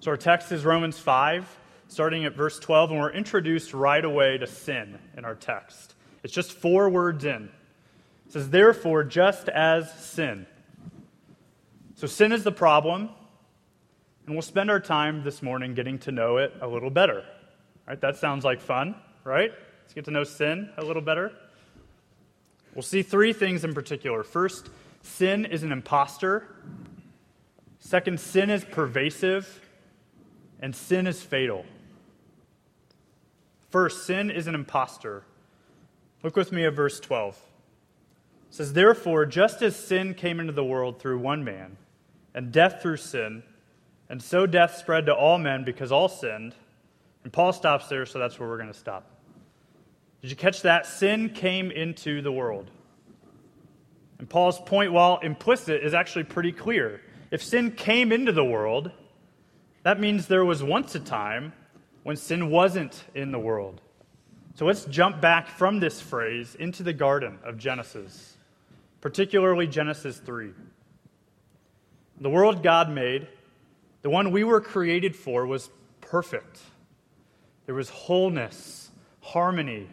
So 0.00 0.10
our 0.10 0.16
text 0.16 0.52
is 0.52 0.64
Romans 0.64 0.98
5, 0.98 1.48
starting 1.88 2.24
at 2.24 2.34
verse 2.34 2.58
12, 2.58 2.90
and 2.90 3.00
we're 3.00 3.12
introduced 3.12 3.72
right 3.72 4.04
away 4.04 4.36
to 4.38 4.46
sin 4.46 4.98
in 5.16 5.24
our 5.24 5.34
text. 5.34 5.94
It's 6.22 6.32
just 6.32 6.52
four 6.52 6.90
words 6.90 7.24
in. 7.24 7.48
It 8.26 8.32
says, 8.32 8.50
Therefore, 8.50 9.04
just 9.04 9.48
as 9.48 9.92
sin. 9.94 10.46
So 11.94 12.06
sin 12.06 12.32
is 12.32 12.42
the 12.42 12.52
problem, 12.52 13.10
and 14.26 14.34
we'll 14.34 14.42
spend 14.42 14.70
our 14.70 14.80
time 14.80 15.22
this 15.22 15.42
morning 15.42 15.74
getting 15.74 15.98
to 16.00 16.12
know 16.12 16.38
it 16.38 16.52
a 16.60 16.66
little 16.66 16.90
better. 16.90 17.24
Right? 17.86 18.00
That 18.00 18.16
sounds 18.16 18.44
like 18.44 18.60
fun, 18.60 18.96
right? 19.22 19.52
Let's 19.82 19.94
get 19.94 20.06
to 20.06 20.10
know 20.10 20.24
sin 20.24 20.70
a 20.76 20.84
little 20.84 21.02
better. 21.02 21.32
We'll 22.74 22.82
see 22.82 23.02
three 23.02 23.32
things 23.32 23.64
in 23.64 23.72
particular. 23.74 24.22
First, 24.22 24.68
sin 25.02 25.44
is 25.44 25.62
an 25.62 25.72
impostor. 25.72 26.48
Second, 27.78 28.18
sin 28.18 28.50
is 28.50 28.64
pervasive. 28.64 29.60
And 30.60 30.74
sin 30.74 31.06
is 31.06 31.22
fatal. 31.22 31.64
First, 33.70 34.06
sin 34.06 34.30
is 34.30 34.46
an 34.46 34.54
impostor. 34.54 35.24
Look 36.22 36.36
with 36.36 36.52
me 36.52 36.64
at 36.64 36.74
verse 36.74 37.00
12. 37.00 37.34
It 37.34 38.54
says, 38.54 38.72
Therefore, 38.72 39.26
just 39.26 39.62
as 39.62 39.76
sin 39.76 40.14
came 40.14 40.40
into 40.40 40.52
the 40.52 40.64
world 40.64 41.00
through 41.00 41.18
one 41.18 41.44
man, 41.44 41.76
and 42.34 42.50
death 42.50 42.80
through 42.80 42.96
sin, 42.96 43.42
and 44.08 44.22
so 44.22 44.46
death 44.46 44.76
spread 44.76 45.06
to 45.06 45.14
all 45.14 45.38
men 45.38 45.64
because 45.64 45.92
all 45.92 46.08
sinned. 46.08 46.54
And 47.24 47.32
Paul 47.32 47.52
stops 47.52 47.88
there, 47.88 48.06
so 48.06 48.18
that's 48.18 48.38
where 48.38 48.48
we're 48.48 48.58
going 48.58 48.72
to 48.72 48.78
stop. 48.78 49.13
Did 50.24 50.30
you 50.30 50.36
catch 50.38 50.62
that? 50.62 50.86
Sin 50.86 51.28
came 51.28 51.70
into 51.70 52.22
the 52.22 52.32
world. 52.32 52.70
And 54.18 54.26
Paul's 54.26 54.58
point, 54.58 54.90
while 54.90 55.18
implicit, 55.18 55.84
is 55.84 55.92
actually 55.92 56.24
pretty 56.24 56.50
clear. 56.50 57.02
If 57.30 57.42
sin 57.42 57.72
came 57.72 58.10
into 58.10 58.32
the 58.32 58.42
world, 58.42 58.90
that 59.82 60.00
means 60.00 60.26
there 60.26 60.46
was 60.46 60.62
once 60.62 60.94
a 60.94 61.00
time 61.00 61.52
when 62.04 62.16
sin 62.16 62.48
wasn't 62.48 63.04
in 63.14 63.32
the 63.32 63.38
world. 63.38 63.82
So 64.54 64.64
let's 64.64 64.86
jump 64.86 65.20
back 65.20 65.46
from 65.46 65.78
this 65.78 66.00
phrase 66.00 66.54
into 66.54 66.82
the 66.82 66.94
garden 66.94 67.38
of 67.44 67.58
Genesis, 67.58 68.38
particularly 69.02 69.66
Genesis 69.66 70.16
3. 70.16 70.52
The 72.22 72.30
world 72.30 72.62
God 72.62 72.88
made, 72.88 73.28
the 74.00 74.08
one 74.08 74.30
we 74.30 74.42
were 74.42 74.62
created 74.62 75.16
for, 75.16 75.44
was 75.44 75.68
perfect. 76.00 76.60
There 77.66 77.74
was 77.74 77.90
wholeness, 77.90 78.90
harmony, 79.20 79.86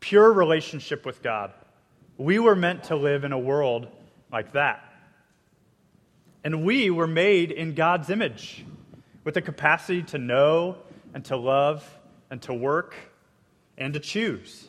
pure 0.00 0.32
relationship 0.32 1.06
with 1.06 1.22
God. 1.22 1.52
We 2.18 2.38
were 2.38 2.56
meant 2.56 2.84
to 2.84 2.96
live 2.96 3.24
in 3.24 3.32
a 3.32 3.38
world 3.38 3.88
like 4.32 4.52
that. 4.52 4.84
And 6.42 6.64
we 6.64 6.90
were 6.90 7.06
made 7.06 7.50
in 7.50 7.74
God's 7.74 8.10
image 8.10 8.64
with 9.24 9.34
the 9.34 9.42
capacity 9.42 10.02
to 10.04 10.18
know 10.18 10.78
and 11.14 11.24
to 11.26 11.36
love 11.36 11.86
and 12.30 12.40
to 12.42 12.54
work 12.54 12.94
and 13.76 13.94
to 13.94 14.00
choose, 14.00 14.68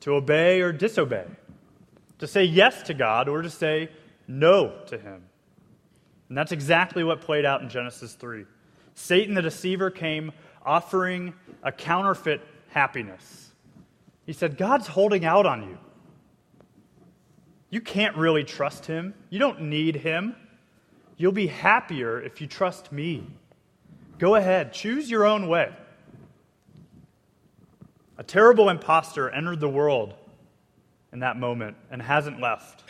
to 0.00 0.14
obey 0.14 0.60
or 0.60 0.72
disobey, 0.72 1.26
to 2.18 2.26
say 2.26 2.44
yes 2.44 2.82
to 2.84 2.94
God 2.94 3.28
or 3.28 3.42
to 3.42 3.50
say 3.50 3.90
no 4.26 4.72
to 4.86 4.98
Him. 4.98 5.22
And 6.28 6.38
that's 6.38 6.52
exactly 6.52 7.04
what 7.04 7.20
played 7.20 7.44
out 7.44 7.62
in 7.62 7.68
Genesis 7.68 8.14
3. 8.14 8.46
Satan 8.94 9.34
the 9.34 9.42
deceiver 9.42 9.90
came 9.90 10.32
offering 10.64 11.34
a 11.62 11.72
counterfeit 11.72 12.40
happiness. 12.68 13.41
He 14.24 14.32
said, 14.32 14.56
God's 14.56 14.86
holding 14.86 15.24
out 15.24 15.46
on 15.46 15.62
you. 15.62 15.78
You 17.70 17.80
can't 17.80 18.16
really 18.16 18.44
trust 18.44 18.86
him. 18.86 19.14
You 19.30 19.38
don't 19.38 19.62
need 19.62 19.96
him. 19.96 20.36
You'll 21.16 21.32
be 21.32 21.46
happier 21.46 22.20
if 22.20 22.40
you 22.40 22.46
trust 22.46 22.92
me. 22.92 23.26
Go 24.18 24.34
ahead, 24.34 24.72
choose 24.72 25.10
your 25.10 25.24
own 25.24 25.48
way. 25.48 25.72
A 28.18 28.22
terrible 28.22 28.68
impostor 28.68 29.30
entered 29.30 29.60
the 29.60 29.68
world 29.68 30.14
in 31.12 31.20
that 31.20 31.38
moment 31.38 31.76
and 31.90 32.00
hasn't 32.00 32.40
left. 32.40 32.84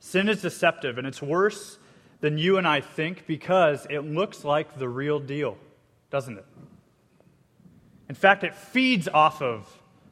Sin 0.00 0.28
is 0.28 0.42
deceptive, 0.42 0.98
and 0.98 1.06
it's 1.06 1.20
worse 1.20 1.78
than 2.20 2.38
you 2.38 2.58
and 2.58 2.66
I 2.66 2.80
think 2.80 3.26
because 3.26 3.86
it 3.90 4.00
looks 4.00 4.44
like 4.44 4.78
the 4.78 4.88
real 4.88 5.20
deal, 5.20 5.58
doesn't 6.10 6.38
it? 6.38 6.46
In 8.08 8.14
fact, 8.14 8.44
it 8.44 8.54
feeds 8.54 9.08
off 9.08 9.42
of 9.42 9.68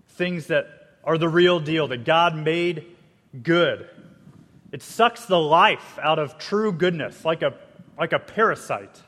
things 0.08 0.48
that 0.48 0.66
are 1.04 1.18
the 1.18 1.28
real 1.28 1.60
deal, 1.60 1.88
that 1.88 2.04
God 2.04 2.36
made 2.36 2.86
good. 3.42 3.88
It 4.72 4.82
sucks 4.82 5.26
the 5.26 5.38
life 5.38 5.98
out 6.02 6.18
of 6.18 6.38
true 6.38 6.72
goodness 6.72 7.24
like 7.24 7.42
a, 7.42 7.54
like 7.98 8.12
a 8.12 8.18
parasite. 8.18 9.02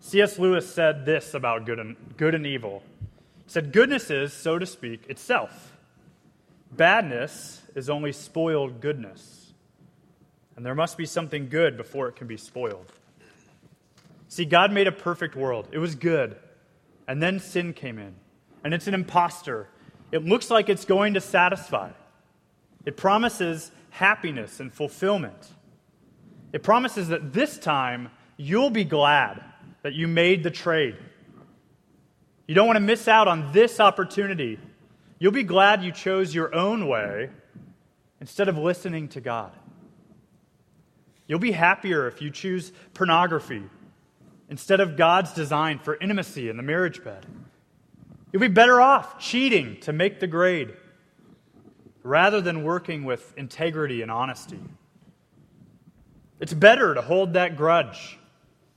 C.S. 0.00 0.38
Lewis 0.38 0.72
said 0.72 1.04
this 1.04 1.34
about 1.34 1.66
good 1.66 1.78
and, 1.78 1.96
good 2.16 2.34
and 2.34 2.46
evil. 2.46 2.82
He 3.44 3.50
said, 3.50 3.72
Goodness 3.72 4.10
is, 4.10 4.32
so 4.32 4.58
to 4.58 4.66
speak, 4.66 5.08
itself. 5.08 5.76
Badness 6.70 7.62
is 7.74 7.90
only 7.90 8.12
spoiled 8.12 8.80
goodness. 8.80 9.52
And 10.56 10.64
there 10.64 10.74
must 10.74 10.98
be 10.98 11.06
something 11.06 11.48
good 11.48 11.76
before 11.76 12.08
it 12.08 12.16
can 12.16 12.26
be 12.26 12.36
spoiled. 12.36 12.92
See, 14.28 14.44
God 14.44 14.72
made 14.72 14.86
a 14.86 14.92
perfect 14.92 15.34
world. 15.34 15.68
It 15.72 15.78
was 15.78 15.94
good. 15.94 16.36
And 17.08 17.22
then 17.22 17.40
sin 17.40 17.72
came 17.72 17.98
in. 17.98 18.14
And 18.62 18.74
it's 18.74 18.86
an 18.86 18.94
impostor. 18.94 19.68
It 20.12 20.24
looks 20.24 20.50
like 20.50 20.68
it's 20.68 20.84
going 20.84 21.14
to 21.14 21.20
satisfy. 21.20 21.90
It 22.84 22.96
promises 22.96 23.72
happiness 23.90 24.60
and 24.60 24.72
fulfillment. 24.72 25.48
It 26.52 26.62
promises 26.62 27.08
that 27.08 27.32
this 27.32 27.58
time 27.58 28.10
you'll 28.36 28.70
be 28.70 28.84
glad 28.84 29.42
that 29.82 29.94
you 29.94 30.06
made 30.06 30.42
the 30.42 30.50
trade. 30.50 30.96
You 32.46 32.54
don't 32.54 32.66
want 32.66 32.76
to 32.76 32.80
miss 32.80 33.08
out 33.08 33.26
on 33.26 33.52
this 33.52 33.80
opportunity. 33.80 34.58
You'll 35.18 35.32
be 35.32 35.42
glad 35.42 35.82
you 35.82 35.92
chose 35.92 36.34
your 36.34 36.54
own 36.54 36.88
way 36.88 37.30
instead 38.20 38.48
of 38.48 38.56
listening 38.56 39.08
to 39.08 39.20
God. 39.20 39.52
You'll 41.26 41.38
be 41.38 41.52
happier 41.52 42.06
if 42.06 42.22
you 42.22 42.30
choose 42.30 42.72
pornography 42.94 43.62
instead 44.48 44.80
of 44.80 44.96
God's 44.96 45.32
design 45.32 45.78
for 45.78 45.96
intimacy 45.96 46.48
in 46.48 46.56
the 46.56 46.62
marriage 46.62 47.04
bed. 47.04 47.26
You'll 48.32 48.40
be 48.40 48.48
better 48.48 48.80
off 48.80 49.18
cheating 49.18 49.78
to 49.80 49.92
make 49.92 50.20
the 50.20 50.26
grade 50.26 50.74
rather 52.02 52.40
than 52.40 52.62
working 52.62 53.04
with 53.04 53.34
integrity 53.36 54.02
and 54.02 54.10
honesty. 54.10 54.60
It's 56.40 56.54
better 56.54 56.94
to 56.94 57.02
hold 57.02 57.34
that 57.34 57.56
grudge 57.56 58.18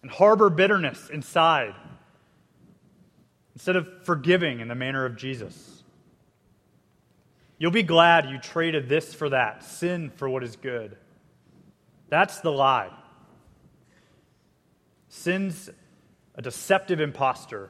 and 0.02 0.10
harbor 0.10 0.50
bitterness 0.50 1.10
inside 1.10 1.76
instead 3.54 3.76
of 3.76 3.88
forgiving 4.04 4.60
in 4.60 4.68
the 4.68 4.76
manner 4.76 5.06
of 5.06 5.16
Jesus. 5.16 5.84
You'll 7.60 7.72
be 7.72 7.84
glad 7.84 8.30
you 8.30 8.40
traded 8.40 8.90
this 8.90 9.14
for 9.14 9.30
that, 9.30 9.64
sin 9.64 10.12
for 10.16 10.28
what 10.28 10.44
is 10.44 10.56
good. 10.56 10.98
That's 12.10 12.40
the 12.40 12.52
lie. 12.52 12.90
Sin's 15.14 15.70
a 16.36 16.42
deceptive 16.42 17.02
impostor, 17.02 17.70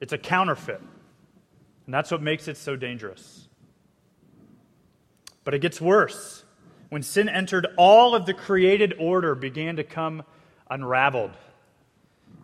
it's 0.00 0.14
a 0.14 0.18
counterfeit. 0.18 0.80
And 1.84 1.94
that's 1.94 2.10
what 2.10 2.22
makes 2.22 2.48
it 2.48 2.56
so 2.56 2.76
dangerous. 2.76 3.46
But 5.44 5.52
it 5.52 5.58
gets 5.58 5.80
worse. 5.80 6.44
When 6.88 7.02
sin 7.02 7.28
entered, 7.28 7.66
all 7.76 8.14
of 8.14 8.24
the 8.24 8.32
created 8.32 8.94
order 8.98 9.34
began 9.34 9.76
to 9.76 9.84
come 9.84 10.22
unraveled. 10.70 11.32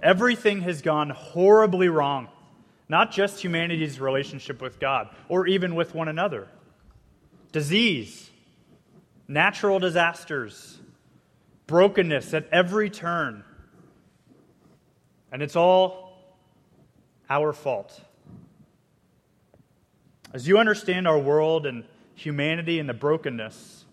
Everything 0.03 0.61
has 0.61 0.83
gone 0.83 1.09
horribly 1.09 1.89
wrong, 1.89 2.29
not 2.89 3.13
just 3.13 3.43
humanity's 3.43 3.99
relationship 3.99 4.61
with 4.61 4.79
God 4.79 5.09
or 5.29 5.47
even 5.47 5.75
with 5.75 5.95
one 5.95 6.09
another. 6.09 6.49
Disease, 7.51 8.31
natural 9.27 9.79
disasters, 9.79 10.79
brokenness 11.67 12.35
at 12.35 12.47
every 12.53 12.91
turn. 12.91 13.43
And 15.33 15.43
it's 15.43 15.57
all 15.57 16.19
our 17.29 17.53
fault. 17.53 18.01
As 20.33 20.47
you 20.47 20.59
understand 20.59 21.09
our 21.09 21.19
world 21.19 21.67
and 21.67 21.85
humanity 22.15 22.79
and 22.79 22.89
the 22.89 22.95
brokenness, 22.95 23.85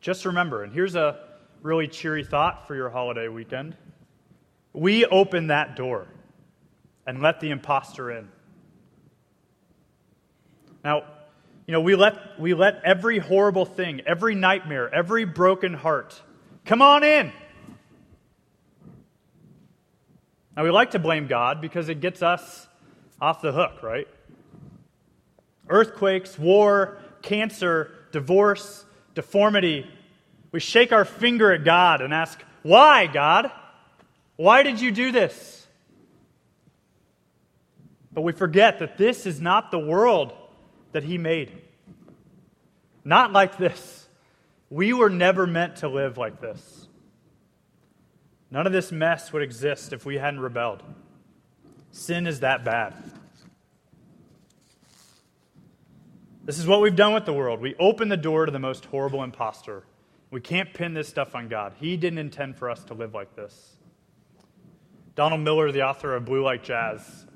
just 0.00 0.24
remember, 0.24 0.62
and 0.62 0.72
here's 0.72 0.94
a 0.94 1.20
really 1.62 1.88
cheery 1.88 2.24
thought 2.24 2.66
for 2.66 2.74
your 2.74 2.90
holiday 2.90 3.28
weekend 3.28 3.76
we 4.74 5.06
open 5.06 5.46
that 5.46 5.76
door 5.76 6.08
and 7.06 7.22
let 7.22 7.40
the 7.40 7.50
impostor 7.50 8.10
in. 8.10 8.28
Now, 10.82 11.04
you 11.66 11.72
know, 11.72 11.80
we 11.80 11.94
let, 11.94 12.38
we 12.38 12.52
let 12.52 12.82
every 12.84 13.18
horrible 13.18 13.64
thing, 13.64 14.02
every 14.04 14.34
nightmare, 14.34 14.92
every 14.92 15.24
broken 15.24 15.72
heart 15.72 16.20
come 16.66 16.82
on 16.82 17.04
in. 17.04 17.32
Now, 20.56 20.62
we 20.64 20.70
like 20.70 20.92
to 20.92 20.98
blame 20.98 21.26
God 21.26 21.60
because 21.60 21.88
it 21.88 22.00
gets 22.00 22.22
us 22.22 22.68
off 23.20 23.40
the 23.42 23.52
hook, 23.52 23.82
right? 23.82 24.06
Earthquakes, 25.68 26.38
war, 26.38 26.98
cancer, 27.22 27.90
divorce, 28.12 28.84
deformity. 29.14 29.90
We 30.52 30.60
shake 30.60 30.92
our 30.92 31.04
finger 31.04 31.52
at 31.52 31.64
God 31.64 32.00
and 32.02 32.14
ask, 32.14 32.40
Why, 32.62 33.06
God? 33.06 33.50
Why 34.36 34.62
did 34.62 34.80
you 34.80 34.90
do 34.90 35.10
this? 35.10 35.66
But 38.12 38.22
we 38.22 38.32
forget 38.32 38.78
that 38.78 38.96
this 38.96 39.26
is 39.26 39.40
not 39.40 39.70
the 39.70 39.78
world 39.78 40.32
that 40.92 41.02
He 41.02 41.18
made. 41.18 41.50
Not 43.04 43.32
like 43.32 43.58
this. 43.58 44.08
We 44.70 44.92
were 44.92 45.10
never 45.10 45.46
meant 45.46 45.76
to 45.76 45.88
live 45.88 46.16
like 46.16 46.40
this. 46.40 46.88
None 48.54 48.68
of 48.68 48.72
this 48.72 48.92
mess 48.92 49.32
would 49.32 49.42
exist 49.42 49.92
if 49.92 50.06
we 50.06 50.16
hadn't 50.16 50.38
rebelled. 50.38 50.80
Sin 51.90 52.24
is 52.24 52.38
that 52.38 52.64
bad. 52.64 52.94
This 56.44 56.60
is 56.60 56.64
what 56.64 56.80
we've 56.80 56.94
done 56.94 57.14
with 57.14 57.24
the 57.24 57.32
world. 57.32 57.60
We 57.60 57.74
open 57.80 58.08
the 58.08 58.16
door 58.16 58.46
to 58.46 58.52
the 58.52 58.60
most 58.60 58.84
horrible 58.84 59.24
impostor. 59.24 59.82
We 60.30 60.40
can't 60.40 60.72
pin 60.72 60.94
this 60.94 61.08
stuff 61.08 61.34
on 61.34 61.48
God. 61.48 61.74
He 61.80 61.96
didn't 61.96 62.20
intend 62.20 62.56
for 62.56 62.70
us 62.70 62.84
to 62.84 62.94
live 62.94 63.12
like 63.12 63.34
this. 63.34 63.74
Donald 65.16 65.40
Miller, 65.40 65.72
the 65.72 65.82
author 65.82 66.14
of 66.14 66.24
Blue 66.24 66.44
Like 66.44 66.62
Jazz, 66.62 67.26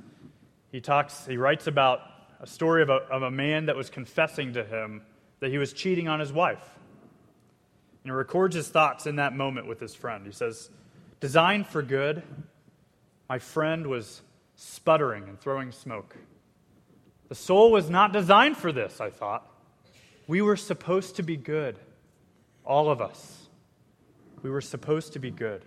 he 0.70 0.80
talks, 0.80 1.26
he 1.26 1.36
writes 1.36 1.66
about 1.66 2.00
a 2.38 2.46
story 2.46 2.80
of 2.80 2.90
a, 2.90 3.00
of 3.10 3.24
a 3.24 3.30
man 3.30 3.66
that 3.66 3.74
was 3.74 3.90
confessing 3.90 4.52
to 4.52 4.62
him 4.62 5.02
that 5.40 5.50
he 5.50 5.58
was 5.58 5.72
cheating 5.72 6.06
on 6.06 6.20
his 6.20 6.32
wife. 6.32 6.62
And 8.04 8.04
he 8.04 8.10
records 8.12 8.54
his 8.54 8.68
thoughts 8.68 9.08
in 9.08 9.16
that 9.16 9.34
moment 9.34 9.66
with 9.66 9.80
his 9.80 9.96
friend. 9.96 10.24
He 10.24 10.32
says, 10.32 10.70
Designed 11.20 11.66
for 11.66 11.82
good, 11.82 12.22
my 13.28 13.38
friend 13.38 13.86
was 13.86 14.22
sputtering 14.54 15.24
and 15.24 15.40
throwing 15.40 15.72
smoke. 15.72 16.16
The 17.28 17.34
soul 17.34 17.72
was 17.72 17.90
not 17.90 18.12
designed 18.12 18.56
for 18.56 18.72
this, 18.72 19.00
I 19.00 19.10
thought. 19.10 19.46
We 20.26 20.42
were 20.42 20.56
supposed 20.56 21.16
to 21.16 21.22
be 21.22 21.36
good, 21.36 21.78
all 22.64 22.90
of 22.90 23.00
us. 23.00 23.48
We 24.42 24.50
were 24.50 24.60
supposed 24.60 25.14
to 25.14 25.18
be 25.18 25.30
good. 25.30 25.64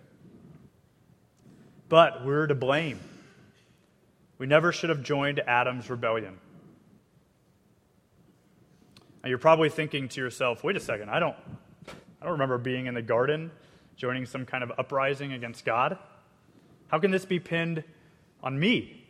But 1.89 2.25
we're 2.25 2.47
to 2.47 2.55
blame. 2.55 2.99
We 4.37 4.47
never 4.47 4.71
should 4.71 4.89
have 4.89 5.03
joined 5.03 5.39
Adam's 5.41 5.89
rebellion. 5.89 6.39
Now 9.21 9.29
you're 9.29 9.37
probably 9.37 9.69
thinking 9.69 10.07
to 10.09 10.21
yourself, 10.21 10.63
wait 10.63 10.77
a 10.77 10.79
second, 10.79 11.09
I 11.09 11.19
don't, 11.19 11.35
I 12.21 12.23
don't 12.23 12.33
remember 12.33 12.57
being 12.57 12.85
in 12.85 12.93
the 12.93 13.01
garden 13.01 13.51
joining 14.01 14.25
some 14.25 14.47
kind 14.47 14.63
of 14.63 14.71
uprising 14.79 15.31
against 15.31 15.63
God. 15.63 15.95
How 16.87 16.97
can 16.97 17.11
this 17.11 17.23
be 17.23 17.39
pinned 17.39 17.83
on 18.41 18.59
me? 18.59 19.05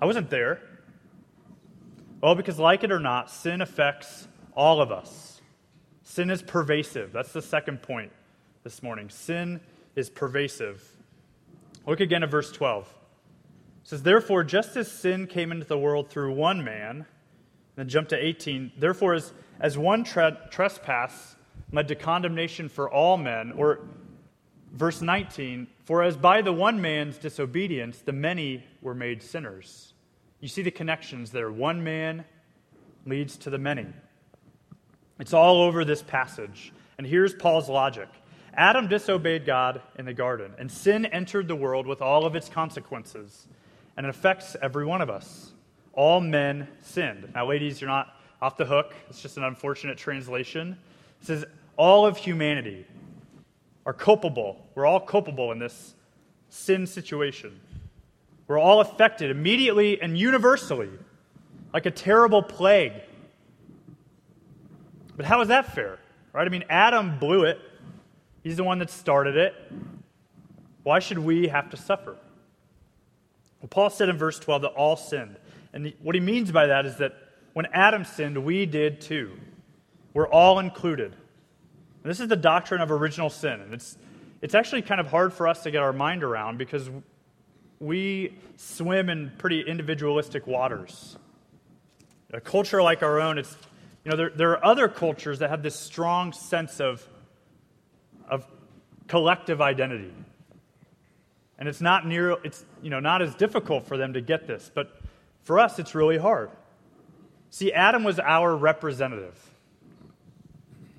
I 0.00 0.04
wasn't 0.04 0.30
there. 0.30 0.60
Well, 2.20 2.34
because 2.34 2.58
like 2.58 2.82
it 2.82 2.90
or 2.90 2.98
not, 2.98 3.30
sin 3.30 3.60
affects 3.60 4.26
all 4.56 4.82
of 4.82 4.90
us. 4.90 5.40
Sin 6.02 6.28
is 6.28 6.42
pervasive. 6.42 7.12
That's 7.12 7.32
the 7.32 7.40
second 7.40 7.82
point 7.82 8.10
this 8.64 8.82
morning. 8.82 9.08
Sin 9.10 9.60
is 9.94 10.10
pervasive. 10.10 10.84
Look 11.86 12.00
again 12.00 12.24
at 12.24 12.32
verse 12.32 12.50
12. 12.50 12.88
It 12.88 13.88
says, 13.88 14.02
Therefore, 14.02 14.42
just 14.42 14.76
as 14.76 14.90
sin 14.90 15.28
came 15.28 15.52
into 15.52 15.66
the 15.66 15.78
world 15.78 16.10
through 16.10 16.32
one 16.34 16.64
man, 16.64 17.06
then 17.76 17.88
jump 17.88 18.08
to 18.08 18.16
18, 18.16 18.72
therefore, 18.76 19.14
as, 19.14 19.32
as 19.60 19.78
one 19.78 20.02
tre- 20.02 20.36
trespass 20.50 21.36
led 21.72 21.88
to 21.88 21.94
condemnation 21.94 22.68
for 22.68 22.90
all 22.90 23.16
men, 23.16 23.52
or 23.52 23.80
verse 24.72 25.02
19, 25.02 25.66
for 25.84 26.02
as 26.02 26.16
by 26.16 26.42
the 26.42 26.52
one 26.52 26.80
man's 26.80 27.18
disobedience 27.18 27.98
the 27.98 28.12
many 28.12 28.64
were 28.80 28.94
made 28.94 29.22
sinners. 29.22 29.94
You 30.40 30.48
see 30.48 30.62
the 30.62 30.70
connections 30.70 31.30
there. 31.30 31.50
One 31.50 31.82
man 31.82 32.24
leads 33.06 33.36
to 33.38 33.50
the 33.50 33.58
many. 33.58 33.86
It's 35.18 35.32
all 35.32 35.62
over 35.62 35.84
this 35.84 36.02
passage. 36.02 36.72
And 36.98 37.06
here's 37.06 37.34
Paul's 37.34 37.68
logic 37.68 38.08
Adam 38.54 38.86
disobeyed 38.86 39.46
God 39.46 39.80
in 39.98 40.04
the 40.04 40.12
garden, 40.12 40.52
and 40.58 40.70
sin 40.70 41.06
entered 41.06 41.48
the 41.48 41.56
world 41.56 41.86
with 41.86 42.02
all 42.02 42.26
of 42.26 42.36
its 42.36 42.48
consequences. 42.48 43.46
And 43.96 44.06
it 44.06 44.10
affects 44.10 44.56
every 44.60 44.86
one 44.86 45.02
of 45.02 45.10
us. 45.10 45.52
All 45.92 46.20
men 46.20 46.66
sinned. 46.80 47.30
Now, 47.34 47.46
ladies, 47.46 47.80
you're 47.80 47.90
not 47.90 48.16
off 48.40 48.56
the 48.56 48.64
hook. 48.64 48.94
It's 49.10 49.20
just 49.20 49.36
an 49.36 49.44
unfortunate 49.44 49.98
translation. 49.98 50.78
It 51.20 51.26
says, 51.26 51.44
all 51.76 52.06
of 52.06 52.16
humanity 52.16 52.86
are 53.86 53.92
culpable. 53.92 54.64
We're 54.74 54.86
all 54.86 55.00
culpable 55.00 55.52
in 55.52 55.58
this 55.58 55.94
sin 56.48 56.86
situation. 56.86 57.58
We're 58.46 58.58
all 58.58 58.80
affected 58.80 59.30
immediately 59.30 60.00
and 60.00 60.16
universally, 60.18 60.90
like 61.72 61.86
a 61.86 61.90
terrible 61.90 62.42
plague. 62.42 62.92
But 65.16 65.26
how 65.26 65.40
is 65.40 65.48
that 65.48 65.74
fair? 65.74 65.98
Right? 66.32 66.46
I 66.46 66.50
mean, 66.50 66.64
Adam 66.68 67.18
blew 67.18 67.44
it. 67.44 67.58
He's 68.42 68.56
the 68.56 68.64
one 68.64 68.78
that 68.80 68.90
started 68.90 69.36
it. 69.36 69.54
Why 70.82 70.98
should 70.98 71.18
we 71.18 71.48
have 71.48 71.70
to 71.70 71.76
suffer? 71.76 72.16
Well, 73.60 73.68
Paul 73.68 73.90
said 73.90 74.08
in 74.08 74.18
verse 74.18 74.38
12 74.38 74.62
that 74.62 74.68
all 74.68 74.96
sinned. 74.96 75.36
And 75.72 75.92
what 76.02 76.14
he 76.14 76.20
means 76.20 76.50
by 76.50 76.66
that 76.66 76.84
is 76.84 76.96
that 76.96 77.14
when 77.52 77.66
Adam 77.72 78.04
sinned, 78.04 78.42
we 78.44 78.66
did 78.66 79.00
too. 79.00 79.32
We're 80.14 80.28
all 80.28 80.58
included. 80.58 81.14
This 82.02 82.20
is 82.20 82.28
the 82.28 82.36
doctrine 82.36 82.80
of 82.80 82.90
original 82.90 83.30
sin. 83.30 83.60
And 83.60 83.74
it's, 83.74 83.96
it's 84.40 84.54
actually 84.54 84.82
kind 84.82 85.00
of 85.00 85.06
hard 85.06 85.32
for 85.32 85.46
us 85.46 85.62
to 85.62 85.70
get 85.70 85.82
our 85.82 85.92
mind 85.92 86.22
around 86.22 86.58
because 86.58 86.90
we 87.78 88.34
swim 88.56 89.08
in 89.08 89.32
pretty 89.38 89.60
individualistic 89.60 90.46
waters. 90.46 91.16
A 92.32 92.40
culture 92.40 92.82
like 92.82 93.02
our 93.02 93.20
own, 93.20 93.38
it's, 93.38 93.54
you 94.04 94.10
know, 94.10 94.16
there, 94.16 94.30
there 94.30 94.50
are 94.52 94.64
other 94.64 94.88
cultures 94.88 95.40
that 95.40 95.50
have 95.50 95.62
this 95.62 95.76
strong 95.76 96.32
sense 96.32 96.80
of, 96.80 97.06
of 98.28 98.46
collective 99.06 99.60
identity. 99.60 100.12
And 101.58 101.68
it's 101.68 101.80
not 101.80 102.06
near, 102.06 102.36
it's, 102.42 102.64
you 102.82 102.90
know, 102.90 103.00
not 103.00 103.20
as 103.20 103.34
difficult 103.34 103.86
for 103.86 103.96
them 103.96 104.14
to 104.14 104.20
get 104.20 104.46
this, 104.46 104.70
but 104.74 104.98
for 105.42 105.60
us, 105.60 105.78
it's 105.78 105.94
really 105.94 106.18
hard. 106.18 106.50
See, 107.50 107.72
Adam 107.72 108.02
was 108.02 108.18
our 108.18 108.56
representative. 108.56 109.51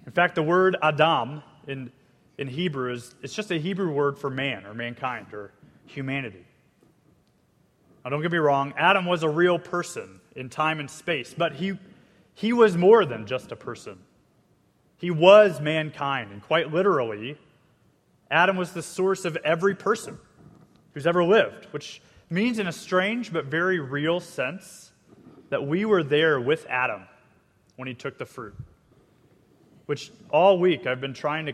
In 0.06 0.12
fact, 0.12 0.36
the 0.36 0.44
word 0.44 0.76
Adam 0.82 1.44
in, 1.68 1.92
in 2.38 2.48
Hebrew 2.48 2.92
is 2.92 3.16
it's 3.22 3.34
just 3.34 3.52
a 3.52 3.58
Hebrew 3.58 3.92
word 3.92 4.18
for 4.18 4.30
man 4.30 4.66
or 4.66 4.74
mankind 4.74 5.34
or 5.34 5.52
humanity. 5.86 6.46
Now, 8.04 8.10
don't 8.10 8.22
get 8.22 8.32
me 8.32 8.38
wrong, 8.38 8.74
Adam 8.76 9.06
was 9.06 9.24
a 9.24 9.30
real 9.30 9.58
person 9.58 10.20
in 10.36 10.50
time 10.50 10.80
and 10.80 10.90
space, 10.90 11.34
but 11.38 11.54
he, 11.54 11.78
he 12.34 12.52
was 12.52 12.76
more 12.76 13.06
than 13.06 13.26
just 13.26 13.52
a 13.52 13.56
person. 13.56 13.98
He 14.98 15.10
was 15.10 15.62
mankind, 15.62 16.32
and 16.32 16.42
quite 16.42 16.74
literally, 16.74 17.38
Adam 18.30 18.58
was 18.58 18.72
the 18.72 18.82
source 18.82 19.26
of 19.26 19.38
every 19.38 19.76
person 19.76 20.18
who's 20.94 21.08
ever 21.08 21.24
lived, 21.24 21.68
which 21.72 22.02
means, 22.30 22.60
in 22.60 22.68
a 22.68 22.72
strange 22.72 23.32
but 23.32 23.46
very 23.46 23.80
real 23.80 24.20
sense, 24.20 24.92
that 25.50 25.66
we 25.66 25.86
were 25.86 26.04
there 26.04 26.42
with 26.42 26.66
Adam 26.68 27.04
when 27.76 27.88
he 27.88 27.94
took 27.94 28.18
the 28.18 28.26
fruit. 28.26 28.56
Which 29.94 30.12
all 30.32 30.58
week 30.58 30.88
I've 30.88 31.00
been 31.00 31.14
trying 31.14 31.46
to, 31.46 31.54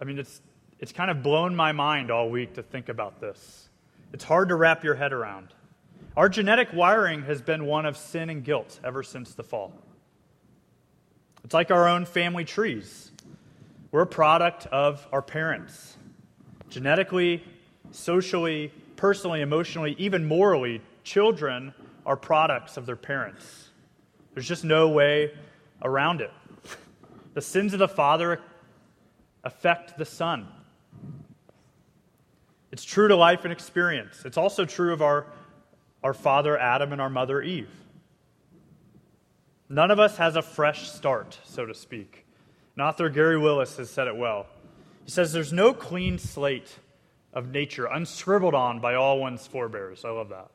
I 0.00 0.04
mean, 0.04 0.20
it's, 0.20 0.40
it's 0.78 0.92
kind 0.92 1.10
of 1.10 1.24
blown 1.24 1.56
my 1.56 1.72
mind 1.72 2.12
all 2.12 2.30
week 2.30 2.54
to 2.54 2.62
think 2.62 2.88
about 2.88 3.20
this. 3.20 3.68
It's 4.12 4.22
hard 4.22 4.50
to 4.50 4.54
wrap 4.54 4.84
your 4.84 4.94
head 4.94 5.12
around. 5.12 5.48
Our 6.16 6.28
genetic 6.28 6.68
wiring 6.72 7.24
has 7.24 7.42
been 7.42 7.66
one 7.66 7.86
of 7.86 7.96
sin 7.96 8.30
and 8.30 8.44
guilt 8.44 8.78
ever 8.84 9.02
since 9.02 9.34
the 9.34 9.42
fall. 9.42 9.72
It's 11.42 11.52
like 11.52 11.72
our 11.72 11.88
own 11.88 12.04
family 12.04 12.44
trees. 12.44 13.10
We're 13.90 14.02
a 14.02 14.06
product 14.06 14.66
of 14.66 15.04
our 15.10 15.20
parents. 15.20 15.96
Genetically, 16.68 17.42
socially, 17.90 18.72
personally, 18.94 19.40
emotionally, 19.40 19.96
even 19.98 20.26
morally, 20.26 20.80
children 21.02 21.74
are 22.06 22.16
products 22.16 22.76
of 22.76 22.86
their 22.86 22.94
parents. 22.94 23.70
There's 24.34 24.46
just 24.46 24.62
no 24.62 24.90
way 24.90 25.32
around 25.82 26.20
it. 26.20 26.30
The 27.40 27.46
sins 27.46 27.72
of 27.72 27.78
the 27.78 27.88
father 27.88 28.38
affect 29.42 29.96
the 29.96 30.04
son. 30.04 30.46
It's 32.70 32.84
true 32.84 33.08
to 33.08 33.16
life 33.16 33.44
and 33.44 33.50
experience. 33.50 34.26
It's 34.26 34.36
also 34.36 34.66
true 34.66 34.92
of 34.92 35.00
our, 35.00 35.24
our 36.04 36.12
father 36.12 36.58
Adam 36.58 36.92
and 36.92 37.00
our 37.00 37.08
mother 37.08 37.40
Eve. 37.40 37.70
None 39.70 39.90
of 39.90 39.98
us 39.98 40.18
has 40.18 40.36
a 40.36 40.42
fresh 40.42 40.90
start, 40.90 41.38
so 41.44 41.64
to 41.64 41.72
speak. 41.72 42.26
And 42.76 42.82
author 42.82 43.08
Gary 43.08 43.38
Willis 43.38 43.78
has 43.78 43.88
said 43.88 44.06
it 44.06 44.16
well. 44.16 44.44
He 45.06 45.10
says, 45.10 45.32
There's 45.32 45.50
no 45.50 45.72
clean 45.72 46.18
slate 46.18 46.76
of 47.32 47.48
nature 47.48 47.86
unscribbled 47.86 48.54
on 48.54 48.80
by 48.80 48.96
all 48.96 49.18
one's 49.18 49.46
forebears. 49.46 50.04
I 50.04 50.10
love 50.10 50.28
that. 50.28 50.50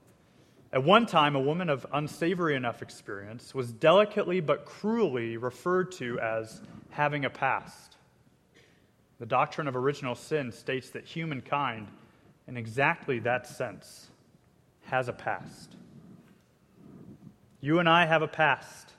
At 0.75 0.83
one 0.83 1.05
time, 1.05 1.37
a 1.37 1.39
woman 1.39 1.69
of 1.69 1.85
unsavory 1.93 2.53
enough 2.53 2.81
experience 2.81 3.55
was 3.55 3.71
delicately 3.71 4.41
but 4.41 4.65
cruelly 4.65 5.37
referred 5.37 5.93
to 5.93 6.19
as 6.19 6.61
having 6.89 7.23
a 7.23 7.29
past. 7.29 7.95
The 9.17 9.25
doctrine 9.25 9.69
of 9.69 9.77
original 9.77 10.15
sin 10.15 10.51
states 10.51 10.89
that 10.89 11.05
humankind, 11.05 11.87
in 12.45 12.57
exactly 12.57 13.19
that 13.19 13.47
sense, 13.47 14.07
has 14.87 15.07
a 15.07 15.13
past. 15.13 15.77
You 17.61 17.79
and 17.79 17.87
I 17.87 18.05
have 18.05 18.21
a 18.21 18.27
past. 18.27 18.91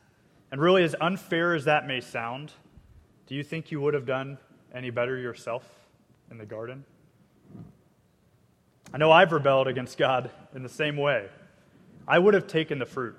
And 0.51 0.63
really, 0.63 0.83
as 0.83 0.95
unfair 0.99 1.55
as 1.55 1.67
that 1.67 1.87
may 1.87 2.01
sound, 2.01 2.53
do 3.27 3.35
you 3.35 3.43
think 3.43 3.71
you 3.71 3.83
would 3.83 3.93
have 3.93 4.07
done 4.07 4.39
any 4.75 4.89
better 4.89 5.19
yourself 5.19 5.69
in 6.31 6.39
the 6.39 6.47
garden? 6.47 6.87
I 8.95 8.97
know 8.97 9.13
I've 9.13 9.33
rebelled 9.33 9.69
against 9.69 9.99
God 9.99 10.31
in 10.55 10.63
the 10.63 10.71
same 10.71 10.97
way. 10.97 11.29
I 12.09 12.19
would 12.19 12.35
have 12.35 12.47
taken 12.47 12.79
the 12.79 12.87
fruit, 12.87 13.17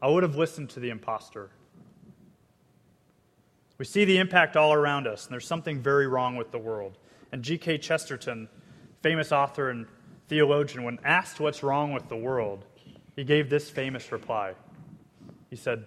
I 0.00 0.08
would 0.08 0.22
have 0.22 0.36
listened 0.36 0.70
to 0.70 0.80
the 0.80 0.90
impostor. 0.90 1.50
We 3.78 3.84
see 3.84 4.04
the 4.04 4.18
impact 4.18 4.56
all 4.56 4.72
around 4.72 5.06
us, 5.06 5.26
and 5.26 5.32
there's 5.32 5.46
something 5.46 5.80
very 5.80 6.08
wrong 6.08 6.34
with 6.34 6.50
the 6.50 6.58
world. 6.58 6.98
And 7.30 7.44
G.K. 7.44 7.78
Chesterton, 7.78 8.48
famous 9.02 9.30
author 9.30 9.70
and 9.70 9.86
theologian, 10.26 10.82
when 10.82 10.98
asked 11.04 11.38
what's 11.38 11.62
wrong 11.62 11.92
with 11.92 12.08
the 12.08 12.16
world, 12.16 12.64
he 13.14 13.22
gave 13.22 13.48
this 13.48 13.70
famous 13.70 14.10
reply. 14.10 14.54
He 15.48 15.54
said, 15.54 15.84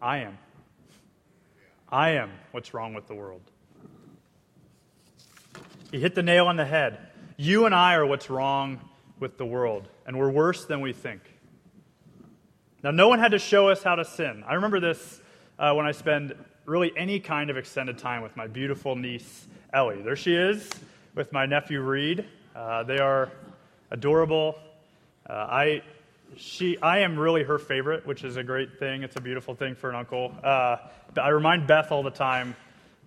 I 0.00 0.18
am. 0.18 0.36
I 1.88 2.10
am 2.10 2.32
what's 2.50 2.74
wrong 2.74 2.92
with 2.92 3.06
the 3.06 3.14
world. 3.14 3.42
He 5.90 6.00
hit 6.00 6.14
the 6.14 6.22
nail 6.22 6.46
on 6.46 6.56
the 6.56 6.66
head. 6.66 6.98
You 7.36 7.64
and 7.64 7.74
I 7.74 7.94
are 7.94 8.04
what's 8.04 8.28
wrong 8.28 8.80
with 9.20 9.36
the 9.36 9.46
world, 9.46 9.88
and 10.06 10.18
we're 10.18 10.30
worse 10.30 10.64
than 10.64 10.80
we 10.80 10.92
think. 10.92 11.20
Now, 12.82 12.90
no 12.90 13.08
one 13.08 13.18
had 13.18 13.32
to 13.32 13.38
show 13.38 13.68
us 13.68 13.82
how 13.82 13.94
to 13.94 14.04
sin. 14.04 14.42
I 14.48 14.54
remember 14.54 14.80
this 14.80 15.20
uh, 15.58 15.74
when 15.74 15.86
I 15.86 15.92
spend 15.92 16.34
really 16.64 16.92
any 16.96 17.20
kind 17.20 17.50
of 17.50 17.58
extended 17.58 17.98
time 17.98 18.22
with 18.22 18.34
my 18.36 18.46
beautiful 18.46 18.96
niece, 18.96 19.46
Ellie. 19.74 20.00
There 20.00 20.16
she 20.16 20.34
is 20.34 20.70
with 21.14 21.32
my 21.32 21.44
nephew, 21.44 21.82
Reed. 21.82 22.24
Uh, 22.56 22.82
they 22.84 22.98
are 22.98 23.30
adorable. 23.90 24.58
Uh, 25.28 25.32
I, 25.32 25.82
she, 26.36 26.78
I 26.80 27.00
am 27.00 27.18
really 27.18 27.42
her 27.42 27.58
favorite, 27.58 28.06
which 28.06 28.24
is 28.24 28.36
a 28.36 28.42
great 28.42 28.78
thing. 28.78 29.02
It's 29.02 29.16
a 29.16 29.20
beautiful 29.20 29.54
thing 29.54 29.74
for 29.74 29.90
an 29.90 29.96
uncle. 29.96 30.32
Uh, 30.42 30.76
I 31.20 31.28
remind 31.28 31.66
Beth 31.66 31.92
all 31.92 32.02
the 32.02 32.10
time 32.10 32.56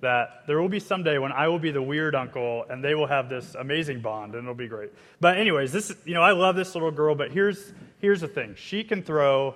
that 0.04 0.44
there 0.48 0.62
will 0.62 0.70
be 0.70 0.80
someday 0.80 1.18
when 1.18 1.32
I 1.32 1.48
will 1.48 1.60
be 1.60 1.72
the 1.72 1.82
weird 1.82 2.14
uncle 2.14 2.66
and 2.70 2.84
they 2.84 2.94
will 2.94 3.08
have 3.08 3.30
this 3.30 3.56
amazing 3.56 4.02
bond 4.02 4.36
and 4.36 4.44
it'll 4.44 4.54
be 4.54 4.68
great. 4.68 4.92
But 5.20 5.38
anyways, 5.38 5.72
this 5.72 5.96
you 6.06 6.14
know, 6.14 6.22
I 6.22 6.34
love 6.34 6.56
this 6.56 6.76
little 6.76 6.92
girl, 6.92 7.16
but 7.16 7.32
here's 7.32 7.74
here's 8.00 8.22
the 8.22 8.28
thing. 8.28 8.56
She 8.56 8.84
can 8.84 9.02
throw 9.02 9.56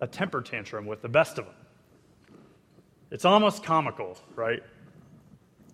a 0.00 0.06
temper 0.06 0.42
tantrum 0.42 0.86
with 0.86 1.02
the 1.02 1.08
best 1.08 1.38
of 1.38 1.46
them. 1.46 1.54
It's 3.10 3.24
almost 3.24 3.62
comical, 3.62 4.18
right? 4.34 4.62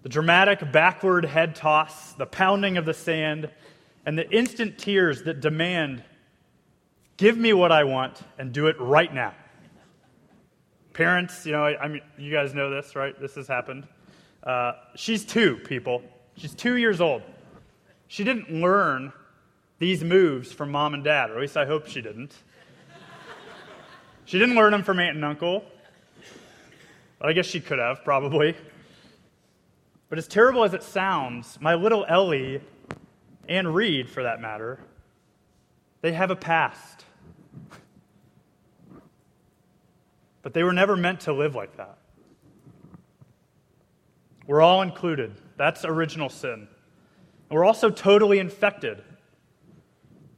The 0.03 0.09
dramatic 0.09 0.71
backward 0.71 1.25
head 1.25 1.55
toss, 1.57 2.13
the 2.13 2.27
pounding 2.27 2.77
of 2.77 2.85
the 2.85 2.95
sand, 2.95 3.51
and 4.05 4.19
the 4.19 4.29
instant 4.31 4.79
tears 4.79 5.23
that 5.23 5.41
demand, 5.41 6.05
give 7.17 7.39
me 7.39 7.53
what 7.53 7.73
I 7.73 7.85
want 7.85 8.21
and 8.39 8.53
do 8.53 8.67
it 8.67 8.77
right 8.79 9.13
now. 9.13 9.35
Parents, 10.93 11.47
you 11.47 11.53
know, 11.53 11.65
I, 11.65 11.85
I 11.85 11.89
mean, 11.89 12.03
you 12.19 12.33
guys 12.33 12.55
know 12.55 12.71
this, 12.71 12.95
right? 12.95 13.19
This 13.21 13.35
has 13.37 13.49
happened. 13.49 13.87
Uh, 14.43 14.73
she's 14.95 15.25
two, 15.25 15.57
people. 15.57 16.03
She's 16.37 16.55
two 16.55 16.77
years 16.77 17.01
old. 17.01 17.23
She 18.09 18.25
didn't 18.25 18.51
learn 18.51 19.13
these 19.79 20.05
moves 20.05 20.53
from 20.53 20.71
mom 20.71 20.95
and 20.95 21.03
dad, 21.03 21.31
or 21.31 21.35
at 21.37 21.41
least 21.41 21.57
I 21.57 21.65
hope 21.65 21.87
she 21.87 22.03
didn't. 22.03 22.35
She 24.25 24.39
didn't 24.39 24.55
learn 24.55 24.73
them 24.73 24.83
from 24.83 25.01
aunt 25.01 25.17
and 25.17 25.25
uncle. 25.25 25.65
But 27.19 27.29
I 27.29 27.33
guess 27.33 27.47
she 27.47 27.61
could 27.61 27.79
have, 27.79 28.05
probably. 28.05 28.57
But 30.09 30.19
as 30.19 30.29
terrible 30.29 30.65
as 30.65 30.75
it 30.75 30.83
sounds, 30.83 31.59
my 31.61 31.75
little 31.75 32.05
Ellie, 32.09 32.61
and 33.49 33.75
Reed 33.75 34.11
for 34.11 34.23
that 34.23 34.41
matter, 34.41 34.79
they 36.01 36.13
have 36.13 36.31
a 36.31 36.37
past. 36.37 37.02
But 40.43 40.55
they 40.55 40.63
were 40.63 40.73
never 40.73 40.97
meant 40.97 41.21
to 41.21 41.33
live 41.33 41.55
like 41.55 41.77
that. 41.77 41.99
We're 44.47 44.61
all 44.61 44.83
included. 44.83 45.33
That's 45.57 45.85
original 45.85 46.29
sin. 46.29 46.53
And 46.53 47.59
we're 47.59 47.65
also 47.65 47.91
totally 47.91 48.39
infected. 48.39 49.03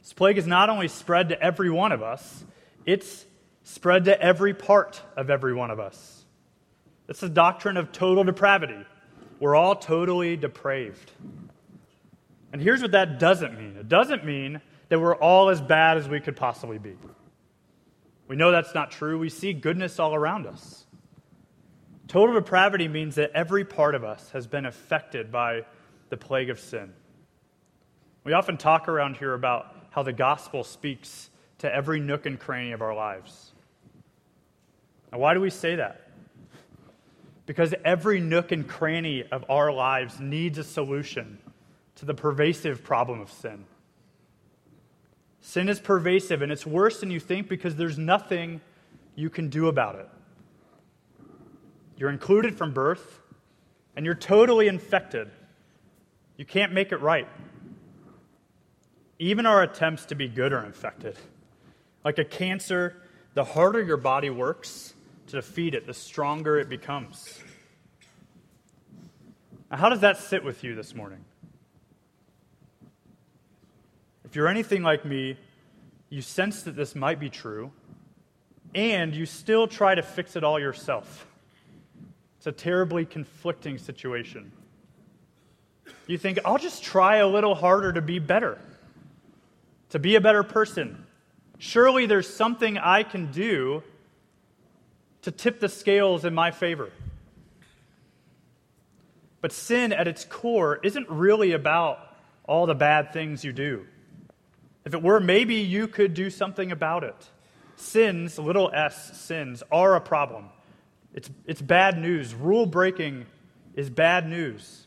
This 0.03 0.13
plague 0.13 0.37
is 0.37 0.47
not 0.47 0.69
only 0.69 0.89
spread 0.89 1.31
to 1.31 1.43
every 1.43 1.71
one 1.71 1.93
of 1.93 2.03
us, 2.03 2.45
it's 2.85 3.25
spread 3.63 4.05
to 4.05 4.21
every 4.21 4.53
part 4.53 5.01
of 5.17 5.31
every 5.31 5.55
one 5.55 5.71
of 5.71 5.81
us. 5.81 6.25
It's 7.09 7.21
the 7.21 7.29
doctrine 7.29 7.77
of 7.77 7.93
total 7.93 8.25
depravity. 8.25 8.85
We're 9.41 9.57
all 9.57 9.77
totally 9.77 10.37
depraved. 10.37 11.11
And 12.53 12.63
here's 12.63 12.83
what 12.83 12.93
that 12.93 13.19
doesn't 13.19 13.59
mean 13.59 13.77
it 13.79 13.89
doesn't 13.89 14.25
mean 14.25 14.61
that 14.89 15.01
we're 15.01 15.17
all 15.17 15.49
as 15.49 15.61
bad 15.61 15.97
as 15.97 16.09
we 16.09 16.21
could 16.21 16.37
possibly 16.37 16.79
be. 16.79 16.95
We 18.27 18.37
know 18.37 18.51
that's 18.51 18.75
not 18.75 18.91
true. 18.91 19.19
We 19.19 19.29
see 19.29 19.53
goodness 19.53 19.99
all 19.99 20.15
around 20.15 20.47
us. 20.47 20.87
Total 22.09 22.35
depravity 22.35 22.89
means 22.89 23.17
that 23.17 23.33
every 23.35 23.65
part 23.65 23.95
of 23.95 24.05
us 24.05 24.31
has 24.31 24.47
been 24.47 24.67
affected 24.67 25.33
by 25.33 25.65
the 26.11 26.17
plague 26.17 26.51
of 26.51 26.61
sin. 26.61 26.93
We 28.25 28.33
often 28.33 28.57
talk 28.57 28.89
around 28.89 29.17
here 29.17 29.35
about 29.35 29.75
how 29.91 30.03
the 30.03 30.13
gospel 30.13 30.65
speaks 30.65 31.31
to 31.59 31.75
every 31.75 32.01
nook 32.01 32.27
and 32.27 32.39
cranny 32.39 32.73
of 32.73 32.83
our 32.83 32.95
lives. 32.95 33.53
Now, 35.13 35.19
why 35.19 35.35
do 35.35 35.41
we 35.41 35.51
say 35.51 35.77
that? 35.77 36.09
Because 37.47 37.75
every 37.85 38.21
nook 38.21 38.53
and 38.53 38.67
cranny 38.67 39.25
of 39.31 39.45
our 39.51 39.73
lives 39.73 40.19
needs 40.19 40.59
a 40.59 40.65
solution 40.65 41.39
to 41.97 42.07
the 42.07 42.15
pervasive 42.15 42.83
problem 42.83 43.21
of 43.21 43.31
sin. 43.31 43.65
Sin 45.47 45.69
is 45.69 45.79
pervasive 45.79 46.41
and 46.41 46.51
it's 46.51 46.65
worse 46.65 47.01
than 47.01 47.11
you 47.11 47.21
think 47.21 47.51
because 47.51 47.77
there's 47.77 47.99
nothing 47.99 48.63
you 49.15 49.29
can 49.29 49.51
do 49.51 49.69
about 49.69 49.95
it. 49.97 50.09
You're 51.99 52.09
included 52.09 52.57
from 52.57 52.73
birth 52.73 53.21
and 53.95 54.07
you're 54.07 54.15
totally 54.15 54.69
infected. 54.69 55.31
You 56.39 56.47
can't 56.47 56.73
make 56.73 56.93
it 56.93 56.97
right. 56.97 57.29
Even 59.19 59.45
our 59.45 59.63
attempts 59.63 60.07
to 60.07 60.15
be 60.15 60.29
good 60.29 60.55
are 60.55 60.65
infected. 60.65 61.19
Like 62.07 62.19
a 62.19 62.25
cancer, 62.25 63.03
the 63.35 63.45
harder 63.45 63.83
your 63.83 63.99
body 63.99 64.31
works 64.31 64.95
to 65.27 65.37
defeat 65.37 65.75
it, 65.75 65.87
the 65.87 65.93
stronger 65.93 66.59
it 66.59 66.71
becomes. 66.71 67.39
Now, 69.71 69.77
how 69.77 69.91
does 69.91 70.01
that 70.01 70.17
sit 70.17 70.43
with 70.43 70.65
you 70.65 70.75
this 70.75 70.95
morning? 70.95 71.23
If 74.35 74.37
you're 74.39 74.49
anything 74.49 74.83
like 74.83 75.05
me, 75.05 75.37
you 76.09 76.21
sense 76.21 76.65
that 76.65 76.75
this 76.75 76.97
might 76.97 77.21
be 77.21 77.31
true, 77.31 77.71
and 78.75 79.15
you 79.15 79.27
still 79.27 79.69
try 79.69 79.95
to 79.95 80.03
fix 80.03 80.35
it 80.35 80.43
all 80.43 80.59
yourself. 80.59 81.25
It's 82.39 82.49
a 82.49 82.51
terribly 82.51 83.07
conflicting 83.07 83.79
situation. 83.79 84.51
You 86.09 86.19
think, 86.19 86.41
I'll 86.45 86.59
just 86.59 86.83
try 86.83 87.19
a 87.19 87.29
little 87.29 87.55
harder 87.55 87.93
to 87.93 88.03
be 88.03 88.19
better, 88.19 88.59
to 89.91 90.01
be 90.01 90.17
a 90.17 90.21
better 90.21 90.43
person. 90.43 91.07
Surely 91.59 92.07
there's 92.07 92.29
something 92.29 92.77
I 92.77 93.05
can 93.05 93.31
do 93.31 93.85
to 95.23 95.31
tip 95.31 95.61
the 95.61 95.69
scales 95.69 96.25
in 96.25 96.35
my 96.35 96.51
favor. 96.51 96.91
But 99.41 99.53
sin 99.53 99.93
at 99.93 100.09
its 100.09 100.25
core 100.25 100.81
isn't 100.83 101.09
really 101.09 101.53
about 101.53 102.01
all 102.49 102.67
the 102.67 102.75
bad 102.75 103.13
things 103.13 103.45
you 103.45 103.53
do. 103.53 103.87
If 104.85 104.95
it 104.95 105.03
were, 105.03 105.21
maybe 105.21 105.55
you 105.55 105.89
could 105.89 106.15
do 106.15 106.31
something 106.31 106.71
about 106.71 107.05
it. 107.05 107.17
Sins, 107.77 108.39
little 108.39 108.71
s, 108.73 109.19
sins, 109.19 109.63
are 109.73 109.95
a 109.95 110.01
problem. 110.01 110.51
It's, 111.15 111.31
it's 111.47 111.63
bad 111.63 111.99
news. 111.99 112.35
Rule 112.35 112.67
breaking 112.67 113.27
is 113.75 113.89
bad 113.89 114.29
news. 114.29 114.87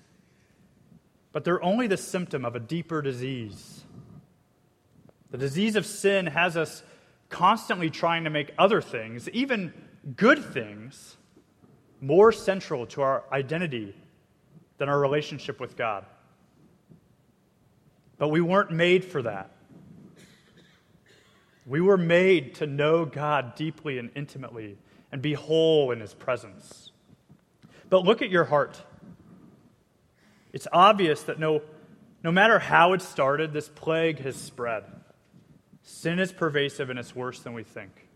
But 1.31 1.43
they're 1.43 1.63
only 1.63 1.87
the 1.87 1.97
symptom 1.97 2.45
of 2.45 2.55
a 2.55 2.59
deeper 2.59 3.01
disease. 3.01 3.83
The 5.31 5.37
disease 5.37 5.75
of 5.75 5.85
sin 5.85 6.27
has 6.27 6.55
us 6.55 6.83
constantly 7.29 7.89
trying 7.89 8.23
to 8.23 8.29
make 8.29 8.53
other 8.57 8.81
things, 8.81 9.27
even 9.29 9.73
good 10.15 10.43
things, 10.43 11.17
more 11.99 12.31
central 12.31 12.85
to 12.87 13.01
our 13.01 13.23
identity 13.31 13.95
than 14.77 14.89
our 14.89 14.99
relationship 14.99 15.59
with 15.59 15.75
God. 15.75 16.05
But 18.17 18.29
we 18.29 18.41
weren't 18.41 18.71
made 18.71 19.03
for 19.03 19.21
that. 19.23 19.51
We 21.67 21.81
were 21.81 21.97
made 21.97 22.55
to 22.55 22.65
know 22.65 23.05
God 23.05 23.55
deeply 23.55 23.99
and 23.99 24.09
intimately 24.15 24.77
and 25.11 25.21
be 25.21 25.33
whole 25.33 25.91
in 25.91 25.99
His 25.99 26.13
presence. 26.13 26.91
But 27.89 28.05
look 28.05 28.21
at 28.21 28.29
your 28.29 28.45
heart. 28.45 28.81
It's 30.53 30.67
obvious 30.71 31.23
that 31.23 31.39
no, 31.39 31.61
no 32.23 32.31
matter 32.31 32.57
how 32.57 32.93
it 32.93 33.01
started, 33.01 33.51
this 33.51 33.67
plague 33.67 34.19
has 34.19 34.37
spread. 34.37 34.85
Sin 35.83 36.19
is 36.19 36.31
pervasive 36.31 36.89
and 36.89 36.97
it's 36.97 37.15
worse 37.15 37.41
than 37.41 37.53
we 37.53 37.63
think. 37.63 38.07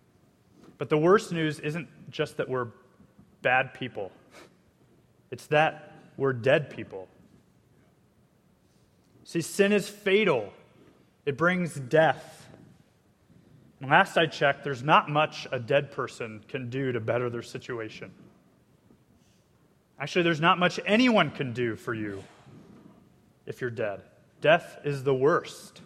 But 0.77 0.89
the 0.89 0.97
worst 0.97 1.31
news 1.31 1.59
isn't 1.59 1.87
just 2.09 2.37
that 2.37 2.49
we're 2.49 2.69
bad 3.41 3.73
people, 3.73 4.11
it's 5.29 5.47
that 5.47 5.93
we're 6.17 6.33
dead 6.33 6.69
people. 6.69 7.07
See, 9.23 9.41
sin 9.41 9.71
is 9.71 9.87
fatal, 9.87 10.51
it 11.25 11.37
brings 11.37 11.75
death. 11.75 12.40
Last 13.81 14.15
I 14.15 14.27
checked, 14.27 14.63
there's 14.63 14.83
not 14.83 15.09
much 15.09 15.47
a 15.51 15.59
dead 15.59 15.91
person 15.91 16.43
can 16.47 16.69
do 16.69 16.91
to 16.91 16.99
better 16.99 17.29
their 17.29 17.41
situation. 17.41 18.11
Actually, 19.99 20.23
there's 20.23 20.41
not 20.41 20.59
much 20.59 20.79
anyone 20.85 21.31
can 21.31 21.51
do 21.53 21.75
for 21.75 21.93
you 21.93 22.23
if 23.45 23.59
you're 23.59 23.71
dead. 23.71 24.01
Death 24.39 24.79
is 24.83 25.03
the 25.03 25.13
worst, 25.13 25.81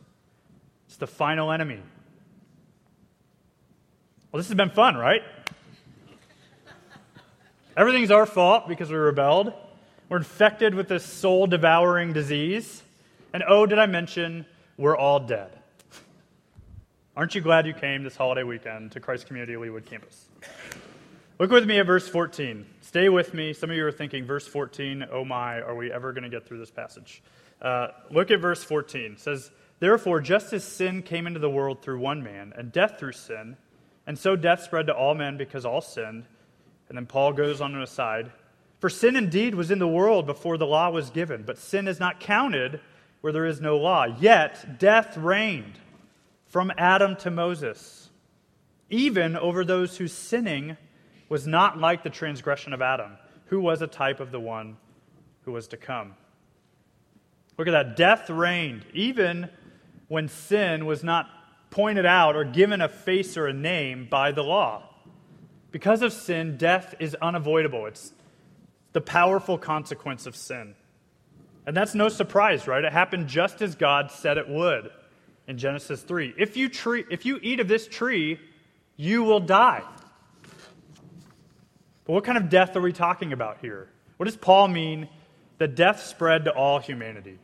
it's 0.88 0.98
the 0.98 1.08
final 1.08 1.52
enemy. 1.52 1.82
Well, 4.32 4.40
this 4.40 4.48
has 4.48 4.58
been 4.58 4.70
fun, 4.70 4.96
right? 4.96 5.22
Everything's 7.78 8.12
our 8.12 8.26
fault 8.26 8.68
because 8.68 8.90
we 8.90 8.98
rebelled. 8.98 9.54
We're 10.10 10.18
infected 10.18 10.76
with 10.76 10.88
this 10.88 11.06
soul 11.06 11.48
devouring 11.48 12.14
disease. 12.14 12.84
And 13.34 13.44
oh, 13.48 13.66
did 13.66 13.80
I 13.80 13.86
mention, 13.86 14.46
we're 14.78 14.96
all 14.96 15.20
dead. 15.20 15.52
Aren't 17.18 17.34
you 17.34 17.42
glad 17.42 17.66
you 17.66 17.74
came 17.74 18.04
this 18.04 18.18
holiday 18.18 18.44
weekend 18.44 18.92
to 18.92 19.00
Christ 19.00 19.28
Community 19.28 19.54
Leawood 19.54 19.86
campus? 19.86 20.28
Look 21.40 21.50
with 21.50 21.66
me 21.66 21.80
at 21.80 21.86
verse 21.86 22.08
14. 22.08 22.66
Stay 22.82 23.08
with 23.08 23.34
me. 23.34 23.54
Some 23.54 23.70
of 23.70 23.76
you 23.78 23.86
are 23.86 23.92
thinking, 23.92 24.26
verse 24.26 24.48
14, 24.48 25.06
oh 25.12 25.24
my, 25.24 25.62
are 25.62 25.76
we 25.76 25.92
ever 25.92 26.12
going 26.12 26.24
to 26.24 26.30
get 26.30 26.46
through 26.46 26.60
this 26.60 26.72
passage? 26.72 27.24
Uh, 27.62 27.88
look 28.12 28.32
at 28.32 28.42
verse 28.42 28.64
14. 28.64 29.14
It 29.14 29.20
says, 29.20 29.52
Therefore, 29.80 30.20
just 30.20 30.52
as 30.52 30.64
sin 30.64 31.02
came 31.02 31.26
into 31.26 31.40
the 31.40 31.50
world 31.50 31.82
through 31.82 32.00
one 32.00 32.22
man, 32.22 32.54
and 32.58 32.72
death 32.72 33.00
through 33.00 33.14
sin, 33.14 33.56
and 34.06 34.20
so 34.20 34.36
death 34.36 34.64
spread 34.64 34.88
to 34.88 34.94
all 34.94 35.16
men 35.16 35.38
because 35.38 35.66
all 35.66 35.82
sinned. 35.82 36.26
And 36.90 36.98
then 36.98 37.06
Paul 37.06 37.34
goes 37.34 37.62
on 37.62 37.74
an 37.76 37.82
aside 37.82 38.32
for 38.80 38.90
sin 38.90 39.16
indeed 39.16 39.56
was 39.56 39.72
in 39.72 39.80
the 39.80 39.88
world 39.88 40.26
before 40.26 40.58
the 40.58 40.68
law 40.68 40.90
was 40.90 41.10
given, 41.10 41.44
but 41.44 41.58
sin 41.58 41.88
is 41.88 42.00
not 42.00 42.20
counted 42.20 42.82
where 43.22 43.34
there 43.34 43.46
is 43.46 43.62
no 43.62 43.78
law. 43.78 44.06
Yet 44.06 44.78
death 44.78 45.18
reigned 45.18 45.80
from 46.56 46.72
Adam 46.78 47.18
to 47.18 47.30
Moses, 47.30 48.10
even 48.90 49.36
over 49.36 49.66
those 49.66 49.98
whose 49.98 50.14
sinning 50.14 50.78
was 51.28 51.46
not 51.46 51.78
like 51.78 52.02
the 52.02 52.10
transgression 52.10 52.72
of 52.72 52.82
Adam, 52.82 53.18
who 53.48 53.60
was 53.60 53.82
a 53.82 53.88
type 53.88 54.22
of 54.22 54.32
the 54.32 54.40
one 54.40 54.78
who 55.42 55.52
was 55.52 55.68
to 55.68 55.76
come. 55.76 56.14
Look 57.58 57.68
at 57.68 57.72
that. 57.72 57.98
Death 57.98 58.30
reigned, 58.30 58.86
even 58.94 59.50
when 60.08 60.30
sin 60.30 60.86
was 60.86 61.04
not 61.04 61.28
pointed 61.72 62.06
out 62.06 62.38
or 62.38 62.46
given 62.46 62.80
a 62.80 62.88
face 62.88 63.36
or 63.36 63.48
a 63.48 63.54
name 63.54 64.08
by 64.10 64.32
the 64.32 64.42
law. 64.42 64.90
Because 65.72 66.02
of 66.02 66.14
sin, 66.14 66.56
death 66.56 66.96
is 67.02 67.16
unavoidable. 67.16 67.86
It's 67.86 68.14
the 68.94 69.02
powerful 69.02 69.58
consequence 69.58 70.26
of 70.26 70.38
sin. 70.38 70.76
And 71.68 71.76
that's 71.76 71.96
no 71.96 72.08
surprise, 72.08 72.66
right? 72.66 72.86
It 72.86 72.94
happened 72.94 73.28
just 73.28 73.62
as 73.62 73.76
God 73.76 74.10
said 74.10 74.38
it 74.38 74.48
would 74.48 74.90
in 75.48 75.58
Genesis 75.58 76.02
3. 76.02 76.34
If 76.38 76.58
you, 76.58 76.70
tree, 76.70 77.06
if 77.10 77.26
you 77.26 77.40
eat 77.42 77.60
of 77.60 77.68
this 77.68 77.88
tree, 77.88 78.40
you 78.98 79.24
will 79.24 79.40
die. 79.40 79.84
But 82.06 82.14
what 82.14 82.24
kind 82.24 82.38
of 82.38 82.50
death 82.50 82.76
are 82.76 82.82
we 82.82 82.94
talking 82.94 83.34
about 83.34 83.60
here? 83.60 83.90
What 84.18 84.26
does 84.26 84.38
Paul 84.38 84.68
mean 84.68 85.10
that 85.58 85.76
death 85.76 86.04
spread 86.04 86.46
to 86.46 86.52
all 86.52 86.80
humanity? 86.80 87.40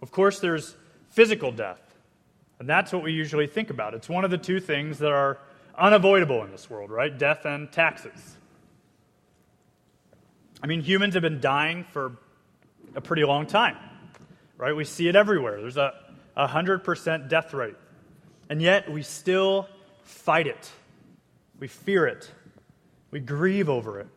Of 0.00 0.10
course, 0.10 0.40
there's 0.40 0.74
physical 1.10 1.52
death, 1.52 1.80
and 2.58 2.68
that's 2.68 2.92
what 2.92 3.02
we 3.02 3.12
usually 3.12 3.46
think 3.46 3.70
about. 3.70 3.94
It's 3.94 4.08
one 4.08 4.24
of 4.24 4.30
the 4.30 4.38
two 4.38 4.58
things 4.58 4.98
that 4.98 5.12
are 5.12 5.38
unavoidable 5.78 6.42
in 6.44 6.50
this 6.50 6.68
world, 6.68 6.90
right? 6.90 7.16
Death 7.16 7.44
and 7.44 7.70
taxes. 7.70 8.36
I 10.62 10.66
mean, 10.66 10.80
humans 10.80 11.14
have 11.14 11.22
been 11.22 11.40
dying 11.40 11.84
for 11.84 12.16
a 12.94 13.00
pretty 13.00 13.24
long 13.24 13.46
time, 13.46 13.76
right? 14.56 14.74
We 14.74 14.84
see 14.84 15.08
it 15.08 15.16
everywhere. 15.16 15.60
There's 15.60 15.76
a 15.76 15.92
100% 16.36 17.28
death 17.28 17.54
rate. 17.54 17.76
And 18.48 18.60
yet, 18.60 18.90
we 18.90 19.02
still 19.02 19.68
fight 20.04 20.46
it. 20.46 20.70
We 21.58 21.68
fear 21.68 22.06
it. 22.06 22.30
We 23.10 23.20
grieve 23.20 23.68
over 23.68 24.00
it. 24.00 24.08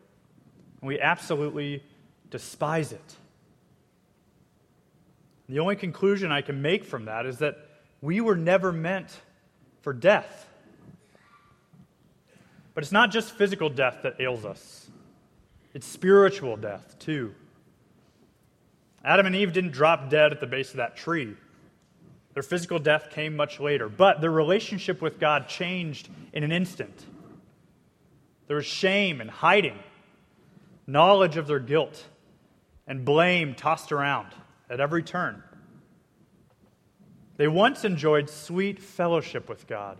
And 0.80 0.88
we 0.88 1.00
absolutely 1.00 1.82
despise 2.30 2.92
it. 2.92 3.16
The 5.48 5.60
only 5.60 5.76
conclusion 5.76 6.32
I 6.32 6.42
can 6.42 6.60
make 6.60 6.84
from 6.84 7.04
that 7.04 7.24
is 7.24 7.38
that 7.38 7.56
we 8.02 8.20
were 8.20 8.36
never 8.36 8.72
meant 8.72 9.20
for 9.80 9.92
death. 9.92 10.48
But 12.74 12.82
it's 12.82 12.92
not 12.92 13.10
just 13.10 13.32
physical 13.32 13.70
death 13.70 14.00
that 14.02 14.20
ails 14.20 14.44
us. 14.44 14.90
It's 15.72 15.86
spiritual 15.86 16.56
death, 16.56 16.98
too. 16.98 17.34
Adam 19.04 19.26
and 19.26 19.36
Eve 19.36 19.52
didn't 19.52 19.70
drop 19.70 20.10
dead 20.10 20.32
at 20.32 20.40
the 20.40 20.46
base 20.46 20.70
of 20.70 20.78
that 20.78 20.96
tree. 20.96 21.36
Their 22.36 22.42
physical 22.42 22.78
death 22.78 23.08
came 23.08 23.34
much 23.34 23.60
later, 23.60 23.88
but 23.88 24.20
their 24.20 24.30
relationship 24.30 25.00
with 25.00 25.18
God 25.18 25.48
changed 25.48 26.10
in 26.34 26.44
an 26.44 26.52
instant. 26.52 27.06
There 28.46 28.56
was 28.56 28.66
shame 28.66 29.22
and 29.22 29.30
hiding, 29.30 29.78
knowledge 30.86 31.38
of 31.38 31.46
their 31.46 31.60
guilt, 31.60 32.04
and 32.86 33.06
blame 33.06 33.54
tossed 33.54 33.90
around 33.90 34.34
at 34.68 34.80
every 34.80 35.02
turn. 35.02 35.42
They 37.38 37.48
once 37.48 37.86
enjoyed 37.86 38.28
sweet 38.28 38.80
fellowship 38.80 39.48
with 39.48 39.66
God, 39.66 39.96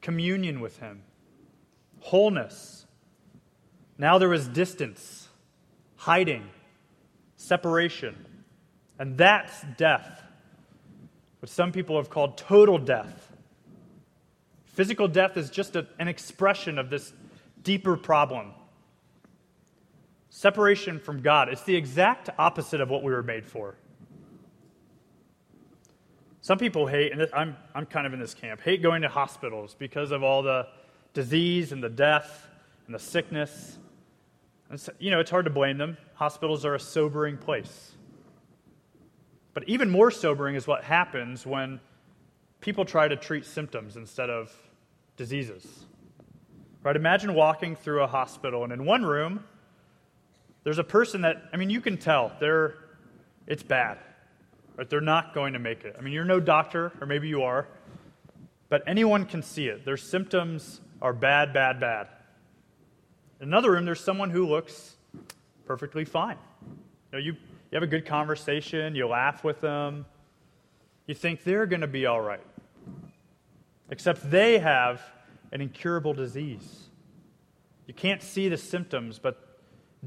communion 0.00 0.58
with 0.62 0.78
Him, 0.78 1.02
wholeness, 2.00 2.86
now 3.98 4.16
there 4.16 4.30
was 4.30 4.48
distance, 4.48 5.28
hiding, 5.96 6.48
separation. 7.36 8.24
And 8.98 9.18
that's 9.18 9.62
death, 9.76 10.21
what 11.42 11.50
some 11.50 11.72
people 11.72 11.96
have 11.96 12.08
called 12.08 12.38
total 12.38 12.78
death. 12.78 13.32
Physical 14.64 15.08
death 15.08 15.36
is 15.36 15.50
just 15.50 15.74
a, 15.74 15.86
an 15.98 16.06
expression 16.06 16.78
of 16.78 16.88
this 16.88 17.12
deeper 17.62 17.96
problem. 17.96 18.52
Separation 20.30 20.98
from 20.98 21.20
God. 21.20 21.48
It's 21.48 21.64
the 21.64 21.74
exact 21.74 22.30
opposite 22.38 22.80
of 22.80 22.88
what 22.88 23.02
we 23.02 23.12
were 23.12 23.22
made 23.22 23.44
for. 23.44 23.74
Some 26.40 26.58
people 26.58 26.86
hate, 26.86 27.12
and 27.12 27.28
I'm, 27.34 27.56
I'm 27.74 27.86
kind 27.86 28.06
of 28.06 28.12
in 28.12 28.20
this 28.20 28.34
camp, 28.34 28.60
hate 28.60 28.80
going 28.80 29.02
to 29.02 29.08
hospitals 29.08 29.74
because 29.78 30.12
of 30.12 30.22
all 30.22 30.42
the 30.42 30.68
disease 31.12 31.72
and 31.72 31.82
the 31.82 31.90
death 31.90 32.48
and 32.86 32.94
the 32.94 32.98
sickness 32.98 33.78
you 34.98 35.10
know, 35.10 35.20
it's 35.20 35.30
hard 35.30 35.44
to 35.44 35.50
blame 35.50 35.76
them. 35.78 35.96
Hospitals 36.14 36.64
are 36.64 36.74
a 36.74 36.80
sobering 36.80 37.36
place. 37.36 37.92
But 39.54 39.68
even 39.68 39.90
more 39.90 40.10
sobering 40.10 40.54
is 40.54 40.66
what 40.66 40.84
happens 40.84 41.46
when 41.46 41.80
people 42.60 42.84
try 42.84 43.08
to 43.08 43.16
treat 43.16 43.44
symptoms 43.44 43.96
instead 43.96 44.30
of 44.30 44.52
diseases. 45.16 45.84
Right? 46.82 46.96
Imagine 46.96 47.34
walking 47.34 47.76
through 47.76 48.02
a 48.02 48.06
hospital, 48.06 48.64
and 48.64 48.72
in 48.72 48.84
one 48.84 49.04
room, 49.04 49.44
there's 50.64 50.78
a 50.78 50.84
person 50.84 51.22
that, 51.22 51.42
I 51.52 51.56
mean, 51.56 51.70
you 51.70 51.80
can 51.80 51.96
tell 51.96 52.32
they're, 52.40 52.74
it's 53.46 53.62
bad. 53.62 53.98
Right? 54.76 54.88
They're 54.88 55.00
not 55.00 55.34
going 55.34 55.52
to 55.52 55.58
make 55.58 55.84
it. 55.84 55.96
I 55.98 56.02
mean, 56.02 56.12
you're 56.12 56.24
no 56.24 56.40
doctor, 56.40 56.92
or 57.00 57.06
maybe 57.06 57.28
you 57.28 57.42
are, 57.42 57.68
but 58.68 58.82
anyone 58.86 59.26
can 59.26 59.42
see 59.42 59.66
it. 59.66 59.84
Their 59.84 59.96
symptoms 59.96 60.80
are 61.02 61.12
bad, 61.12 61.52
bad, 61.52 61.78
bad. 61.78 62.08
In 63.40 63.48
another 63.48 63.72
room, 63.72 63.84
there's 63.84 64.00
someone 64.00 64.30
who 64.30 64.46
looks 64.46 64.96
perfectly 65.66 66.04
fine. 66.04 66.38
You, 66.62 66.78
know, 67.12 67.18
you, 67.18 67.36
you 67.72 67.76
have 67.76 67.82
a 67.82 67.86
good 67.86 68.04
conversation, 68.04 68.94
you 68.94 69.08
laugh 69.08 69.42
with 69.42 69.62
them, 69.62 70.04
you 71.06 71.14
think 71.14 71.42
they're 71.42 71.64
going 71.64 71.80
to 71.80 71.86
be 71.86 72.04
all 72.04 72.20
right. 72.20 72.44
Except 73.90 74.30
they 74.30 74.58
have 74.58 75.00
an 75.52 75.62
incurable 75.62 76.12
disease. 76.12 76.90
You 77.86 77.94
can't 77.94 78.22
see 78.22 78.50
the 78.50 78.58
symptoms, 78.58 79.18
but 79.18 79.58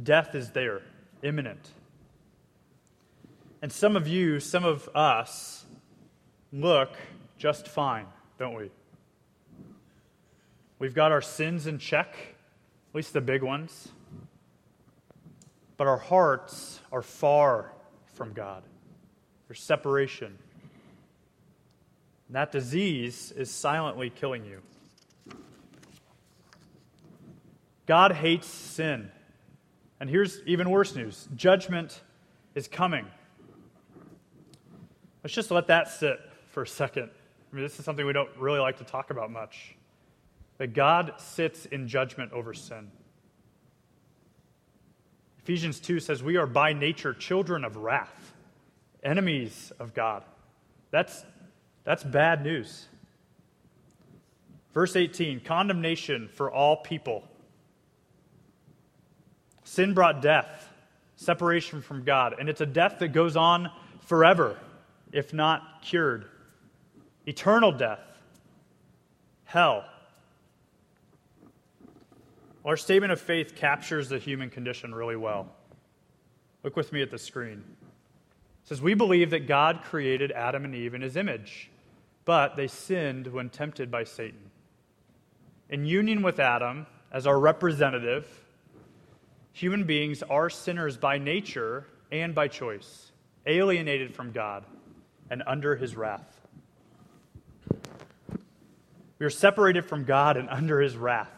death 0.02 0.36
is 0.36 0.52
there, 0.52 0.84
imminent. 1.24 1.70
And 3.64 3.72
some 3.72 3.96
of 3.96 4.08
you, 4.08 4.40
some 4.40 4.64
of 4.64 4.88
us, 4.94 5.66
look 6.54 6.92
just 7.40 7.68
fine, 7.68 8.06
don't 8.38 8.54
we? 8.54 8.70
We've 10.78 10.94
got 10.94 11.12
our 11.12 11.22
sins 11.22 11.66
in 11.66 11.80
check, 11.80 12.16
at 12.90 12.96
least 12.96 13.14
the 13.14 13.22
big 13.22 13.42
ones. 13.42 13.88
But 15.78 15.88
our 15.88 15.98
hearts 15.98 16.80
are 16.92 17.02
far 17.02 17.72
from 18.14 18.34
God. 18.34 18.64
There's 19.48 19.60
separation. 19.60 20.38
And 22.28 22.36
that 22.36 22.52
disease 22.52 23.32
is 23.32 23.52
silently 23.52 24.10
killing 24.10 24.46
you. 24.46 24.62
God 27.86 28.14
hates 28.14 28.48
sin. 28.48 29.12
And 30.00 30.10
here's 30.10 30.42
even 30.46 30.70
worse 30.70 30.96
news 30.96 31.28
judgment 31.36 32.02
is 32.56 32.68
coming. 32.68 33.06
Let's 35.24 35.34
just 35.34 35.52
let 35.52 35.68
that 35.68 35.88
sit 35.90 36.20
for 36.50 36.64
a 36.64 36.68
second. 36.68 37.10
I 37.52 37.56
mean, 37.56 37.64
this 37.64 37.80
is 37.80 37.86
something 37.86 38.06
we 38.06 38.14
don't 38.14 38.30
really 38.38 38.60
like 38.60 38.78
to 38.78 38.84
talk 38.84 39.12
about 39.12 39.32
much. 39.32 39.76
That 40.58 40.74
God 40.74 41.14
sits 41.18 41.66
in 41.66 41.88
judgment 41.88 42.32
over 42.32 42.54
sin. 42.54 42.90
Ephesians 45.46 45.80
2 45.80 46.00
says, 46.00 46.24
We 46.24 46.38
are 46.38 46.48
by 46.48 46.74
nature 46.74 47.14
children 47.14 47.64
of 47.64 47.76
wrath, 47.76 48.34
enemies 49.04 49.72
of 49.78 49.94
God. 49.94 50.24
That's, 50.90 51.24
that's 51.84 52.04
bad 52.04 52.44
news. 52.44 52.88
Verse 54.74 54.96
18 54.96 55.42
condemnation 55.42 56.30
for 56.30 56.52
all 56.52 56.78
people. 56.78 57.28
Sin 59.64 59.94
brought 59.94 60.20
death, 60.20 60.68
separation 61.16 61.84
from 61.84 62.04
God, 62.04 62.34
and 62.40 62.50
it's 62.50 62.62
a 62.62 62.66
death 62.66 62.98
that 62.98 63.10
goes 63.10 63.38
on 63.38 63.70
forever, 64.00 64.58
if 65.12 65.32
not 65.32 65.84
cured. 65.84 66.26
Eternal 67.28 67.72
death, 67.72 68.02
hell. 69.44 69.86
Our 72.66 72.78
statement 72.78 73.12
of 73.12 73.22
faith 73.22 73.56
captures 73.56 74.10
the 74.10 74.18
human 74.18 74.50
condition 74.50 74.94
really 74.94 75.16
well. 75.16 75.48
Look 76.64 76.76
with 76.76 76.92
me 76.92 77.02
at 77.02 77.12
the 77.12 77.20
screen. 77.20 77.64
It 78.64 78.68
says, 78.68 78.82
We 78.82 78.96
believe 78.96 79.30
that 79.30 79.48
God 79.48 79.84
created 79.84 80.32
Adam 80.32 80.66
and 80.66 80.74
Eve 80.74 80.96
in 80.96 81.02
his 81.02 81.16
image, 81.16 81.70
but 82.26 82.56
they 82.56 82.68
sinned 82.68 83.28
when 83.28 83.50
tempted 83.50 83.92
by 83.92 84.04
Satan. 84.04 84.50
In 85.70 85.86
union 85.86 86.24
with 86.24 86.40
Adam 86.40 86.88
as 87.12 87.28
our 87.28 87.40
representative, 87.40 88.28
Human 89.56 89.86
beings 89.86 90.22
are 90.22 90.50
sinners 90.50 90.98
by 90.98 91.18
nature 91.18 91.88
and 92.12 92.36
by 92.36 92.50
choice, 92.50 93.14
alienated 93.46 94.14
from 94.14 94.34
God 94.34 94.66
and 95.30 95.42
under 95.48 95.78
his 95.78 95.96
wrath. 95.96 96.42
We 99.18 99.26
are 99.26 99.30
separated 99.30 99.86
from 99.86 100.04
God 100.04 100.36
and 100.36 100.50
under 100.50 100.82
his 100.82 100.98
wrath. 100.98 101.32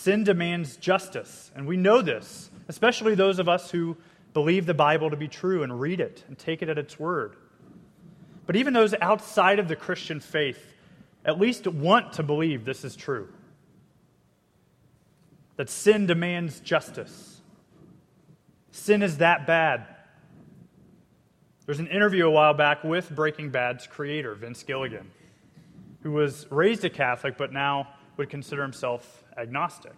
Sin 0.00 0.24
demands 0.24 0.78
justice, 0.78 1.50
and 1.54 1.66
we 1.66 1.76
know 1.76 2.00
this, 2.00 2.50
especially 2.68 3.14
those 3.14 3.38
of 3.38 3.50
us 3.50 3.70
who 3.70 3.98
believe 4.32 4.64
the 4.64 4.72
Bible 4.72 5.10
to 5.10 5.16
be 5.16 5.28
true 5.28 5.62
and 5.62 5.78
read 5.78 6.00
it 6.00 6.24
and 6.26 6.38
take 6.38 6.62
it 6.62 6.70
at 6.70 6.78
its 6.78 6.98
word. 6.98 7.36
But 8.46 8.56
even 8.56 8.72
those 8.72 8.94
outside 9.02 9.58
of 9.58 9.68
the 9.68 9.76
Christian 9.76 10.18
faith 10.18 10.72
at 11.22 11.38
least 11.38 11.66
want 11.66 12.14
to 12.14 12.22
believe 12.22 12.64
this 12.64 12.82
is 12.82 12.96
true 12.96 13.28
that 15.56 15.68
sin 15.68 16.06
demands 16.06 16.60
justice. 16.60 17.42
Sin 18.70 19.02
is 19.02 19.18
that 19.18 19.46
bad. 19.46 19.84
There's 21.66 21.78
an 21.78 21.88
interview 21.88 22.26
a 22.26 22.30
while 22.30 22.54
back 22.54 22.84
with 22.84 23.14
Breaking 23.14 23.50
Bad's 23.50 23.86
creator, 23.86 24.34
Vince 24.34 24.62
Gilligan, 24.62 25.10
who 26.02 26.12
was 26.12 26.46
raised 26.50 26.86
a 26.86 26.90
Catholic 26.90 27.36
but 27.36 27.52
now 27.52 27.88
would 28.20 28.28
consider 28.28 28.60
himself 28.60 29.24
agnostic. 29.38 29.96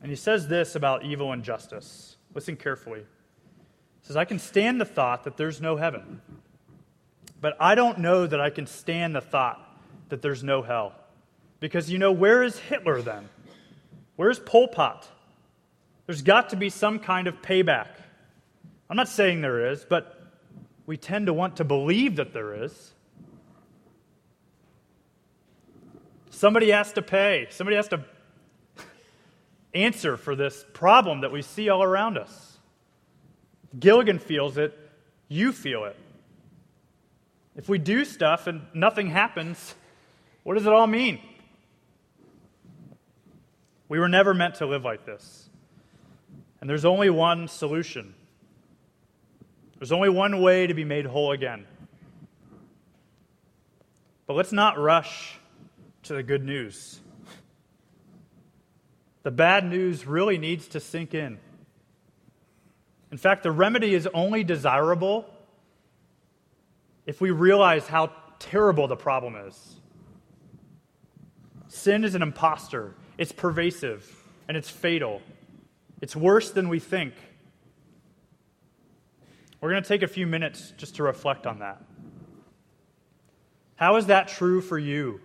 And 0.00 0.10
he 0.10 0.16
says 0.16 0.46
this 0.46 0.76
about 0.76 1.04
evil 1.04 1.32
and 1.32 1.42
justice. 1.42 2.16
Listen 2.34 2.54
carefully. 2.54 3.00
He 3.00 4.06
says, 4.06 4.16
I 4.16 4.24
can 4.24 4.38
stand 4.38 4.80
the 4.80 4.84
thought 4.84 5.24
that 5.24 5.36
there's 5.36 5.60
no 5.60 5.76
heaven, 5.76 6.20
but 7.40 7.56
I 7.58 7.74
don't 7.74 7.98
know 7.98 8.28
that 8.28 8.40
I 8.40 8.50
can 8.50 8.68
stand 8.68 9.16
the 9.16 9.20
thought 9.20 9.60
that 10.10 10.22
there's 10.22 10.44
no 10.44 10.62
hell. 10.62 10.94
Because 11.58 11.90
you 11.90 11.98
know, 11.98 12.12
where 12.12 12.44
is 12.44 12.56
Hitler 12.60 13.02
then? 13.02 13.28
Where's 14.14 14.38
Pol 14.38 14.68
Pot? 14.68 15.08
There's 16.06 16.22
got 16.22 16.50
to 16.50 16.56
be 16.56 16.70
some 16.70 17.00
kind 17.00 17.26
of 17.26 17.42
payback. 17.42 17.88
I'm 18.88 18.96
not 18.96 19.08
saying 19.08 19.40
there 19.40 19.72
is, 19.72 19.84
but 19.84 20.16
we 20.86 20.96
tend 20.96 21.26
to 21.26 21.32
want 21.32 21.56
to 21.56 21.64
believe 21.64 22.16
that 22.16 22.32
there 22.32 22.62
is. 22.62 22.92
Somebody 26.40 26.70
has 26.70 26.94
to 26.94 27.02
pay, 27.02 27.48
somebody 27.50 27.76
has 27.76 27.88
to 27.88 28.02
answer 29.74 30.16
for 30.16 30.34
this 30.34 30.64
problem 30.72 31.20
that 31.20 31.30
we 31.30 31.42
see 31.42 31.68
all 31.68 31.82
around 31.82 32.16
us. 32.16 32.58
Gilligan 33.78 34.18
feels 34.18 34.56
it, 34.56 34.74
you 35.28 35.52
feel 35.52 35.84
it. 35.84 35.96
If 37.56 37.68
we 37.68 37.76
do 37.76 38.06
stuff 38.06 38.46
and 38.46 38.62
nothing 38.72 39.10
happens, 39.10 39.74
what 40.42 40.54
does 40.54 40.64
it 40.64 40.72
all 40.72 40.86
mean? 40.86 41.20
We 43.90 43.98
were 43.98 44.08
never 44.08 44.32
meant 44.32 44.54
to 44.54 44.66
live 44.66 44.82
like 44.82 45.04
this. 45.04 45.50
And 46.62 46.70
there's 46.70 46.86
only 46.86 47.10
one 47.10 47.48
solution. 47.48 48.14
There's 49.78 49.92
only 49.92 50.08
one 50.08 50.40
way 50.40 50.66
to 50.66 50.72
be 50.72 50.86
made 50.86 51.04
whole 51.04 51.32
again. 51.32 51.66
But 54.26 54.36
let's 54.36 54.52
not 54.52 54.78
rush 54.78 55.36
to 56.04 56.14
the 56.14 56.22
good 56.22 56.44
news. 56.44 57.00
The 59.22 59.30
bad 59.30 59.64
news 59.66 60.06
really 60.06 60.38
needs 60.38 60.68
to 60.68 60.80
sink 60.80 61.14
in. 61.14 61.38
In 63.12 63.18
fact, 63.18 63.42
the 63.42 63.50
remedy 63.50 63.94
is 63.94 64.08
only 64.14 64.44
desirable 64.44 65.26
if 67.06 67.20
we 67.20 67.30
realize 67.30 67.86
how 67.86 68.12
terrible 68.38 68.86
the 68.86 68.96
problem 68.96 69.36
is. 69.36 69.76
Sin 71.68 72.04
is 72.04 72.14
an 72.14 72.22
impostor, 72.22 72.94
it's 73.18 73.32
pervasive 73.32 74.16
and 74.48 74.56
it's 74.56 74.70
fatal. 74.70 75.22
It's 76.00 76.16
worse 76.16 76.50
than 76.50 76.68
we 76.68 76.80
think. 76.80 77.14
We're 79.60 79.70
going 79.70 79.82
to 79.82 79.88
take 79.88 80.02
a 80.02 80.08
few 80.08 80.26
minutes 80.26 80.72
just 80.78 80.96
to 80.96 81.02
reflect 81.02 81.46
on 81.46 81.58
that. 81.58 81.82
How 83.76 83.96
is 83.96 84.06
that 84.06 84.28
true 84.28 84.60
for 84.60 84.78
you 84.78 85.20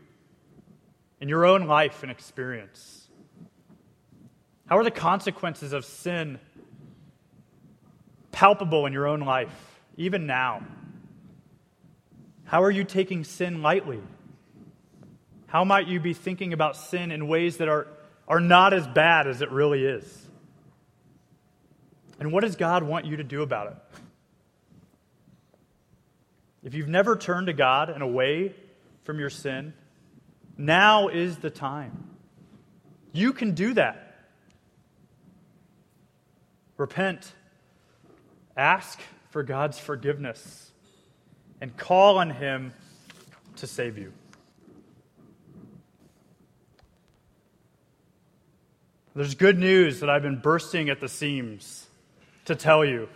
in 1.25 1.29
your 1.29 1.47
own 1.47 1.65
life 1.65 2.03
and 2.03 2.11
experience? 2.11 3.07
How 4.67 4.77
are 4.77 4.83
the 4.83 4.91
consequences 4.91 5.73
of 5.73 5.83
sin 5.83 6.37
palpable 8.31 8.85
in 8.85 8.93
your 8.93 9.07
own 9.07 9.21
life, 9.21 9.49
even 9.97 10.27
now? 10.27 10.63
How 12.43 12.61
are 12.61 12.69
you 12.69 12.83
taking 12.83 13.23
sin 13.23 13.63
lightly? 13.63 14.03
How 15.47 15.63
might 15.63 15.87
you 15.87 15.99
be 15.99 16.13
thinking 16.13 16.53
about 16.53 16.77
sin 16.77 17.11
in 17.11 17.27
ways 17.27 17.57
that 17.57 17.69
are, 17.69 17.87
are 18.27 18.39
not 18.39 18.71
as 18.71 18.85
bad 18.85 19.25
as 19.25 19.41
it 19.41 19.49
really 19.49 19.83
is? 19.83 20.27
And 22.19 22.31
what 22.31 22.43
does 22.43 22.55
God 22.55 22.83
want 22.83 23.07
you 23.07 23.17
to 23.17 23.23
do 23.23 23.41
about 23.41 23.71
it? 23.71 23.99
If 26.61 26.75
you've 26.75 26.87
never 26.87 27.15
turned 27.15 27.47
to 27.47 27.53
God 27.53 27.89
and 27.89 28.03
away 28.03 28.53
from 29.05 29.17
your 29.17 29.31
sin, 29.31 29.73
now 30.57 31.07
is 31.07 31.37
the 31.37 31.49
time. 31.49 32.09
You 33.11 33.33
can 33.33 33.53
do 33.53 33.73
that. 33.73 34.01
Repent, 36.77 37.31
ask 38.57 38.99
for 39.29 39.43
God's 39.43 39.79
forgiveness, 39.79 40.71
and 41.61 41.75
call 41.75 42.17
on 42.17 42.29
Him 42.29 42.73
to 43.57 43.67
save 43.67 43.97
you. 43.97 44.11
There's 49.15 49.35
good 49.35 49.57
news 49.57 50.01
that 50.01 50.09
I've 50.09 50.23
been 50.23 50.39
bursting 50.39 50.89
at 50.89 50.99
the 50.99 51.07
seams 51.07 51.87
to 52.45 52.55
tell 52.55 52.83
you. 52.83 53.07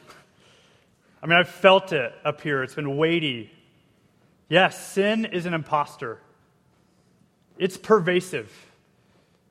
I 1.22 1.28
mean, 1.28 1.38
I've 1.38 1.50
felt 1.50 1.92
it 1.92 2.14
up 2.24 2.40
here, 2.40 2.64
it's 2.64 2.76
been 2.76 2.96
weighty. 2.96 3.52
Yes, 4.48 4.94
sin 4.94 5.26
is 5.26 5.46
an 5.46 5.54
impostor, 5.54 6.22
it's 7.60 7.78
pervasive. 7.78 8.49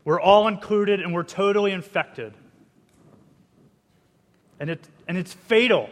We're 0.05 0.21
all 0.21 0.49
included 0.49 1.01
and 1.01 1.15
we're 1.15 1.23
totally 1.23 1.73
infected. 1.73 2.33
And, 4.59 4.71
it, 4.71 4.81
and 5.07 5.17
it's 5.17 5.33
fatal, 5.33 5.89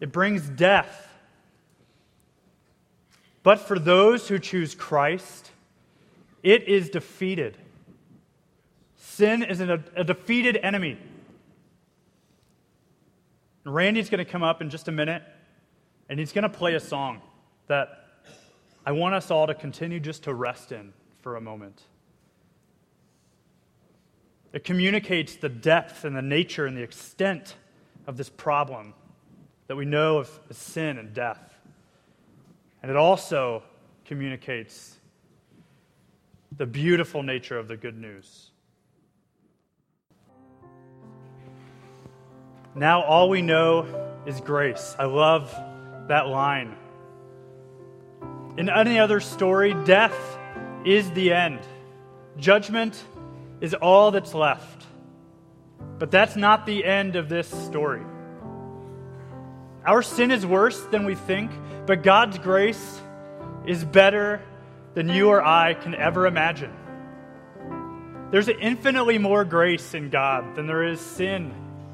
it 0.00 0.10
brings 0.10 0.48
death. 0.48 1.04
But 3.42 3.60
for 3.60 3.78
those 3.78 4.26
who 4.26 4.38
choose 4.38 4.74
Christ, 4.74 5.50
it 6.42 6.66
is 6.66 6.90
defeated. 6.90 7.56
Sin 8.96 9.42
is 9.42 9.60
a, 9.60 9.82
a 9.94 10.04
defeated 10.04 10.58
enemy. 10.62 10.98
And 13.64 13.74
Randy's 13.74 14.08
going 14.08 14.24
to 14.24 14.30
come 14.30 14.42
up 14.42 14.60
in 14.60 14.70
just 14.70 14.88
a 14.88 14.92
minute, 14.92 15.22
and 16.08 16.18
he's 16.18 16.32
going 16.32 16.42
to 16.42 16.48
play 16.48 16.74
a 16.74 16.80
song 16.80 17.20
that 17.68 18.06
I 18.86 18.92
want 18.92 19.14
us 19.14 19.30
all 19.30 19.46
to 19.46 19.54
continue 19.54 20.00
just 20.00 20.24
to 20.24 20.34
rest 20.34 20.72
in 20.72 20.92
for 21.28 21.36
a 21.36 21.40
moment. 21.42 21.82
It 24.54 24.64
communicates 24.64 25.36
the 25.36 25.50
depth 25.50 26.06
and 26.06 26.16
the 26.16 26.22
nature 26.22 26.64
and 26.64 26.74
the 26.74 26.80
extent 26.80 27.54
of 28.06 28.16
this 28.16 28.30
problem 28.30 28.94
that 29.66 29.76
we 29.76 29.84
know 29.84 30.16
of 30.16 30.40
sin 30.50 30.96
and 30.96 31.12
death. 31.12 31.54
And 32.82 32.90
it 32.90 32.96
also 32.96 33.62
communicates 34.06 34.96
the 36.56 36.64
beautiful 36.64 37.22
nature 37.22 37.58
of 37.58 37.68
the 37.68 37.76
good 37.76 37.98
news. 37.98 38.50
Now 42.74 43.02
all 43.02 43.28
we 43.28 43.42
know 43.42 44.22
is 44.24 44.40
grace. 44.40 44.96
I 44.98 45.04
love 45.04 45.54
that 46.08 46.26
line. 46.28 46.74
In 48.56 48.70
any 48.70 48.98
other 48.98 49.20
story, 49.20 49.74
death 49.84 50.37
is 50.88 51.10
the 51.10 51.32
end, 51.32 51.60
judgment 52.38 53.02
is 53.60 53.74
all 53.74 54.10
that's 54.10 54.32
left. 54.32 54.86
But 55.98 56.10
that's 56.10 56.36
not 56.36 56.64
the 56.64 56.84
end 56.84 57.16
of 57.16 57.28
this 57.28 57.48
story. 57.48 58.02
Our 59.84 60.02
sin 60.02 60.30
is 60.30 60.46
worse 60.46 60.80
than 60.86 61.04
we 61.04 61.14
think, 61.14 61.50
but 61.86 62.02
God's 62.02 62.38
grace 62.38 63.00
is 63.66 63.84
better 63.84 64.40
than 64.94 65.08
you 65.08 65.28
or 65.28 65.44
I 65.44 65.74
can 65.74 65.94
ever 65.94 66.26
imagine. 66.26 66.72
There's 68.30 68.48
infinitely 68.48 69.18
more 69.18 69.44
grace 69.44 69.94
in 69.94 70.10
God 70.10 70.56
than 70.56 70.66
there 70.66 70.84
is 70.84 71.00
sin 71.00 71.52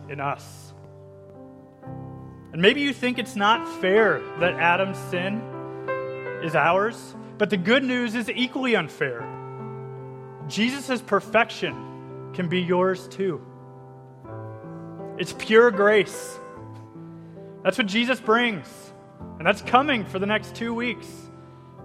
in 0.08 0.20
us. 0.20 0.72
And 2.52 2.62
maybe 2.62 2.80
you 2.80 2.92
think 2.92 3.18
it's 3.18 3.36
not 3.36 3.68
fair 3.80 4.20
that 4.38 4.54
Adam's 4.54 4.98
sin 5.10 5.40
is 6.42 6.54
ours, 6.54 7.14
but 7.38 7.50
the 7.50 7.56
good 7.56 7.84
news 7.84 8.14
is 8.14 8.30
equally 8.30 8.76
unfair. 8.76 9.26
Jesus' 10.48 11.00
perfection 11.00 12.30
can 12.34 12.48
be 12.48 12.60
yours 12.60 13.08
too. 13.08 13.44
It's 15.18 15.32
pure 15.32 15.70
grace. 15.70 16.38
That's 17.62 17.78
what 17.78 17.86
Jesus 17.86 18.20
brings. 18.20 18.66
And 19.38 19.46
that's 19.46 19.62
coming 19.62 20.04
for 20.04 20.18
the 20.18 20.26
next 20.26 20.54
two 20.54 20.74
weeks. 20.74 21.06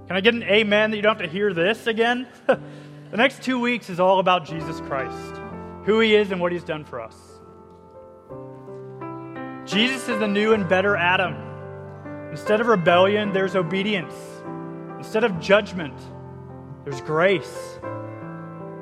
Can 0.07 0.15
I 0.15 0.21
get 0.21 0.33
an 0.33 0.43
amen 0.43 0.91
that 0.91 0.97
you 0.97 1.03
don't 1.03 1.19
have 1.19 1.25
to 1.25 1.31
hear 1.31 1.53
this 1.53 1.87
again? 1.87 2.27
the 2.47 3.17
next 3.17 3.43
two 3.43 3.59
weeks 3.59 3.89
is 3.89 3.99
all 3.99 4.19
about 4.19 4.45
Jesus 4.45 4.79
Christ, 4.81 5.39
who 5.85 5.99
he 5.99 6.15
is 6.15 6.31
and 6.31 6.41
what 6.41 6.51
he's 6.51 6.63
done 6.63 6.83
for 6.83 6.99
us. 6.99 7.15
Jesus 9.65 10.09
is 10.09 10.19
the 10.19 10.27
new 10.27 10.53
and 10.53 10.67
better 10.67 10.95
Adam. 10.95 11.35
Instead 12.31 12.59
of 12.59 12.67
rebellion, 12.67 13.31
there's 13.31 13.55
obedience. 13.55 14.13
Instead 14.99 15.23
of 15.23 15.39
judgment, 15.39 15.97
there's 16.83 17.01
grace. 17.01 17.79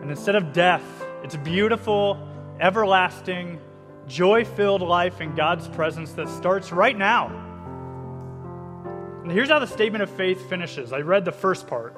And 0.02 0.10
instead 0.10 0.36
of 0.36 0.52
death, 0.52 0.84
it's 1.24 1.36
beautiful, 1.38 2.28
everlasting, 2.60 3.60
joy 4.08 4.44
filled 4.44 4.82
life 4.82 5.22
in 5.22 5.36
God's 5.36 5.68
presence 5.68 6.14
that 6.14 6.28
starts 6.28 6.72
right 6.72 6.98
now. 6.98 7.28
And 9.22 9.32
here's 9.32 9.50
how 9.50 9.60
the 9.60 9.68
statement 9.68 10.02
of 10.02 10.10
faith 10.10 10.50
finishes. 10.50 10.92
I 10.92 11.02
read 11.02 11.24
the 11.24 11.32
first 11.32 11.68
part. 11.68 11.96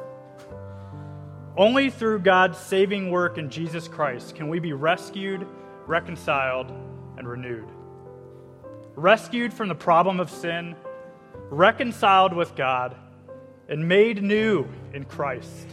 Only 1.56 1.90
through 1.90 2.20
God's 2.20 2.58
saving 2.58 3.12
work 3.12 3.38
in 3.38 3.50
Jesus 3.50 3.88
Christ 3.88 4.36
can 4.36 4.50
we 4.50 4.60
be 4.60 4.74
rescued, 4.74 5.48
reconciled, 5.88 6.72
and 7.18 7.28
renewed. 7.28 7.70
Rescued 8.96 9.54
from 9.54 9.70
the 9.70 9.76
problem 9.76 10.20
of 10.20 10.30
sin, 10.30 10.76
reconciled 11.50 12.34
with 12.34 12.56
God, 12.56 12.98
and 13.70 13.88
made 13.88 14.22
new 14.22 14.68
in 14.94 15.06
Christ. 15.06 15.68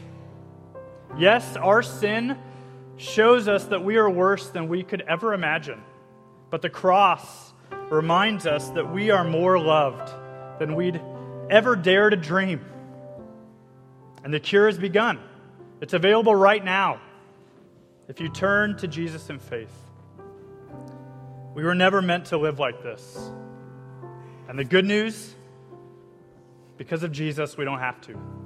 Yes, 1.19 1.57
our 1.57 1.83
sin 1.83 2.39
shows 2.99 3.49
us 3.49 3.65
that 3.65 3.83
we 3.83 3.97
are 3.97 4.09
worse 4.09 4.51
than 4.51 4.69
we 4.69 4.83
could 4.83 5.03
ever 5.03 5.33
imagine. 5.33 5.83
But 6.51 6.63
the 6.63 6.71
cross 6.71 7.53
reminds 7.91 8.47
us 8.47 8.69
that 8.71 8.93
we 8.93 9.11
are 9.11 9.25
more 9.25 9.59
loved 9.59 10.13
than 10.59 10.75
we'd 10.75 11.01
ever 11.51 11.77
dare 11.77 12.11
to 12.11 12.17
dream. 12.17 12.65
And 14.25 14.33
the 14.33 14.41
cure 14.41 14.67
has 14.67 14.79
begun. 14.79 15.21
It's 15.81 15.95
available 15.95 16.35
right 16.35 16.65
now 16.65 17.01
if 18.09 18.21
you 18.21 18.29
turn 18.29 18.77
to 18.79 18.89
Jesus 18.89 19.31
in 19.31 19.39
faith. 19.39 19.73
We 21.55 21.65
were 21.65 21.75
never 21.75 22.03
meant 22.03 22.27
to 22.27 22.37
live 22.37 22.59
like 22.59 22.83
this. 22.83 23.31
And 24.49 24.59
the 24.59 24.65
good 24.65 24.85
news, 24.85 25.36
because 26.77 27.03
of 27.03 27.13
Jesus, 27.13 27.57
we 27.57 27.65
don't 27.65 27.81
have 27.81 28.01
to. 28.03 28.46